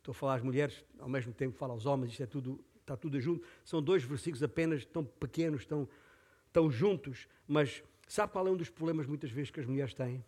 [0.00, 2.96] estou a falar às mulheres, ao mesmo tempo falo aos homens, isto é tudo, está
[2.96, 3.46] tudo junto.
[3.64, 5.88] São dois versículos apenas, tão pequenos, tão,
[6.52, 10.24] tão juntos, mas sabe qual é um dos problemas muitas vezes que as mulheres têm?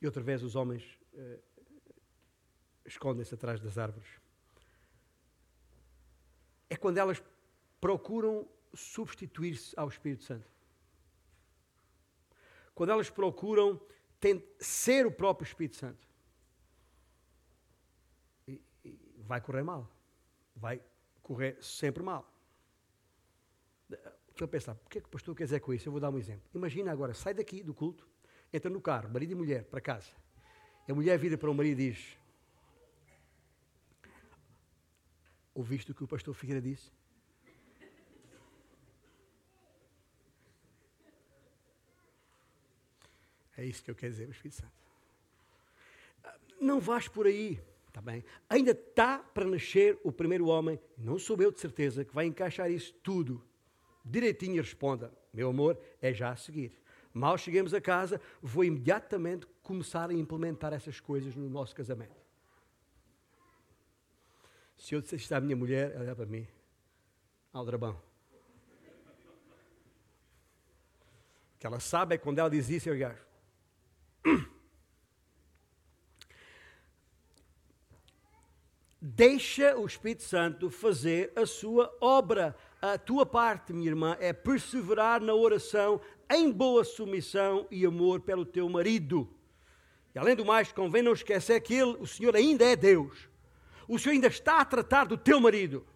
[0.00, 1.38] E outra vez os homens eh,
[2.86, 4.08] escondem-se atrás das árvores.
[6.70, 7.22] É quando elas
[7.80, 10.48] procuram substituir-se ao Espírito Santo.
[12.74, 13.80] Quando elas procuram
[14.58, 16.06] ser o próprio Espírito Santo.
[18.46, 19.86] E, e vai correr mal.
[20.56, 20.80] Vai
[21.22, 22.26] correr sempre mal.
[24.30, 25.86] Estou a pensar, o que é que o pastor quer dizer com isso?
[25.86, 26.48] Eu vou dar um exemplo.
[26.54, 28.08] Imagina agora, sai daqui do culto,
[28.52, 30.10] entra no carro, marido e mulher, para casa.
[30.88, 32.16] A mulher vira para o marido e diz:
[35.54, 36.90] Ouviste o que o pastor Figueira disse?
[43.54, 44.72] É isso que eu quero dizer, o Espírito Santo.
[46.60, 47.60] Não vais por aí,
[47.98, 48.24] está bem?
[48.48, 52.70] Ainda está para nascer o primeiro homem, não sou eu de certeza, que vai encaixar
[52.70, 53.44] isso tudo
[54.04, 56.72] direitinho e responda: Meu amor, é já a seguir.
[57.12, 62.16] Mal cheguemos a casa, vou imediatamente começar a implementar essas coisas no nosso casamento.
[64.76, 66.46] Se eu dissesse à minha mulher, ela olha para mim,
[67.52, 68.00] aldrabão.
[71.54, 73.26] O que ela sabe é quando ela diz isso, eu gajo.
[79.00, 82.56] Deixa o Espírito Santo fazer a sua obra.
[82.82, 88.44] A tua parte, minha irmã, é perseverar na oração em boa submissão e amor pelo
[88.44, 89.28] teu marido.
[90.14, 93.28] E além do mais, convém não esquecer que ele, o Senhor ainda é Deus.
[93.86, 95.86] O Senhor ainda está a tratar do teu marido.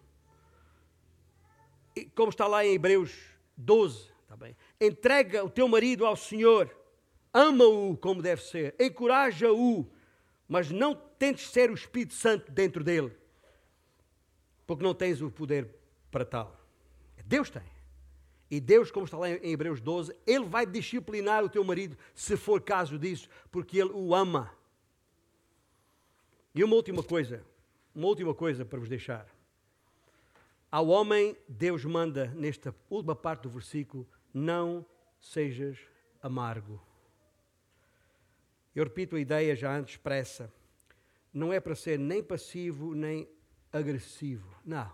[1.95, 3.13] E, como está lá em Hebreus
[3.57, 4.55] 12, está bem?
[4.79, 6.73] Entrega o teu marido ao Senhor.
[7.33, 8.75] Ama-o como deve ser.
[8.79, 9.87] Encoraja-o.
[10.53, 13.11] Mas não tentes ser o Espírito Santo dentro dele.
[14.67, 15.67] Porque não tens o poder
[16.11, 16.55] para tal.
[17.25, 17.63] Deus tem.
[18.51, 22.37] E Deus, como está lá em Hebreus 12, Ele vai disciplinar o teu marido, se
[22.37, 24.55] for caso disso, porque Ele o ama.
[26.53, 27.43] E uma última coisa,
[27.95, 29.27] uma última coisa para vos deixar.
[30.69, 34.85] Ao homem, Deus manda, nesta última parte do versículo, não
[35.19, 35.79] sejas
[36.21, 36.79] amargo.
[38.75, 40.51] Eu repito a ideia já antes expressa.
[41.33, 43.27] Não é para ser nem passivo nem
[43.71, 44.47] agressivo.
[44.65, 44.91] Não.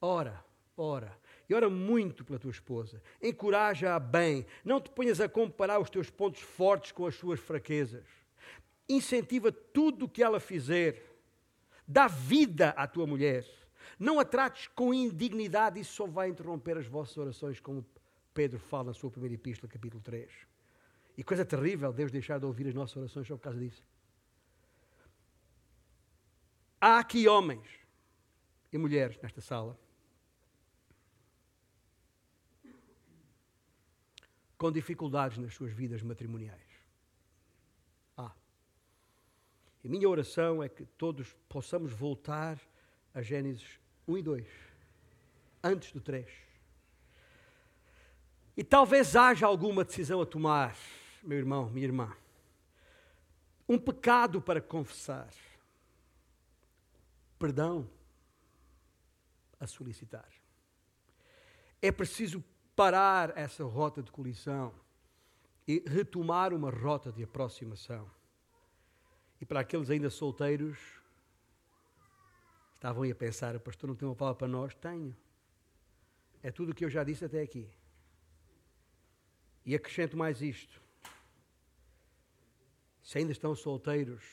[0.00, 0.44] Ora,
[0.76, 1.16] ora.
[1.48, 3.00] E ora muito pela tua esposa.
[3.22, 4.44] Encoraja-a bem.
[4.64, 8.04] Não te ponhas a comparar os teus pontos fortes com as suas fraquezas.
[8.88, 11.02] Incentiva tudo o que ela fizer.
[11.86, 13.46] Dá vida à tua mulher.
[13.98, 15.80] Não a trates com indignidade.
[15.80, 17.86] Isso só vai interromper as vossas orações, como
[18.34, 20.30] Pedro fala na sua primeira epístola, capítulo 3.
[21.16, 23.82] E coisa terrível Deus deixar de ouvir as nossas orações só por causa disso.
[26.80, 27.66] Há aqui homens
[28.72, 29.78] e mulheres nesta sala
[34.56, 36.60] com dificuldades nas suas vidas matrimoniais.
[38.16, 38.32] Ah.
[39.84, 42.58] E minha oração é que todos possamos voltar
[43.14, 44.46] a Gênesis 1 e 2,
[45.62, 46.26] antes do 3.
[48.56, 50.74] E talvez haja alguma decisão a tomar,
[51.26, 52.16] meu irmão, minha irmã.
[53.68, 55.28] Um pecado para confessar.
[57.38, 57.88] Perdão
[59.58, 60.28] a solicitar.
[61.82, 62.42] É preciso
[62.76, 64.72] parar essa rota de colisão
[65.66, 68.08] e retomar uma rota de aproximação.
[69.40, 70.78] E para aqueles ainda solteiros,
[72.74, 74.74] estavam aí a pensar: o pastor não tem uma palavra para nós?
[74.74, 75.14] Tenho.
[76.42, 77.68] É tudo o que eu já disse até aqui.
[79.64, 80.85] E acrescento mais isto.
[83.06, 84.24] Se ainda estão solteiros,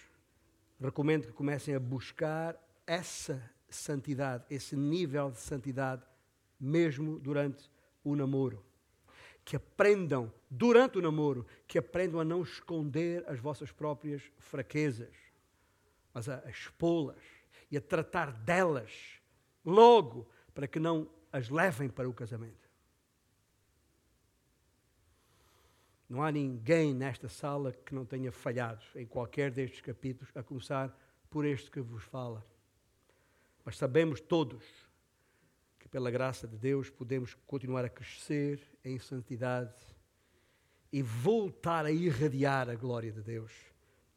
[0.81, 6.01] recomendo que comecem a buscar essa santidade, esse nível de santidade,
[6.59, 7.69] mesmo durante
[8.03, 8.65] o namoro.
[9.45, 15.13] Que aprendam, durante o namoro, que aprendam a não esconder as vossas próprias fraquezas,
[16.11, 17.23] mas a, expô-las
[17.69, 19.21] e a tratar delas
[19.63, 22.62] logo, para que não as levem para o casamento.
[26.09, 30.95] Não há ninguém nesta sala que não tenha falhado em qualquer destes capítulos, a começar
[31.29, 32.45] por este que vos fala.
[33.65, 34.63] Mas sabemos todos
[35.93, 39.75] pela graça de Deus, podemos continuar a crescer em santidade
[40.91, 43.51] e voltar a irradiar a glória de Deus,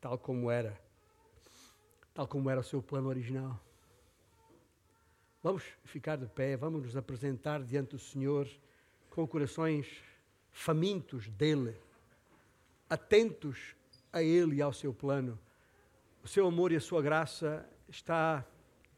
[0.01, 0.81] tal como era,
[2.15, 3.61] tal como era o seu plano original.
[5.43, 8.49] Vamos ficar de pé, vamos nos apresentar diante do Senhor
[9.11, 10.03] com corações
[10.57, 11.77] famintos dele,
[12.89, 13.77] atentos
[14.11, 15.39] a ele e ao seu plano.
[16.25, 18.43] O seu amor e a sua graça está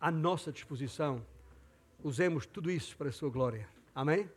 [0.00, 1.20] à nossa disposição.
[2.02, 3.68] Usemos tudo isso para a sua glória.
[3.92, 4.30] Amém?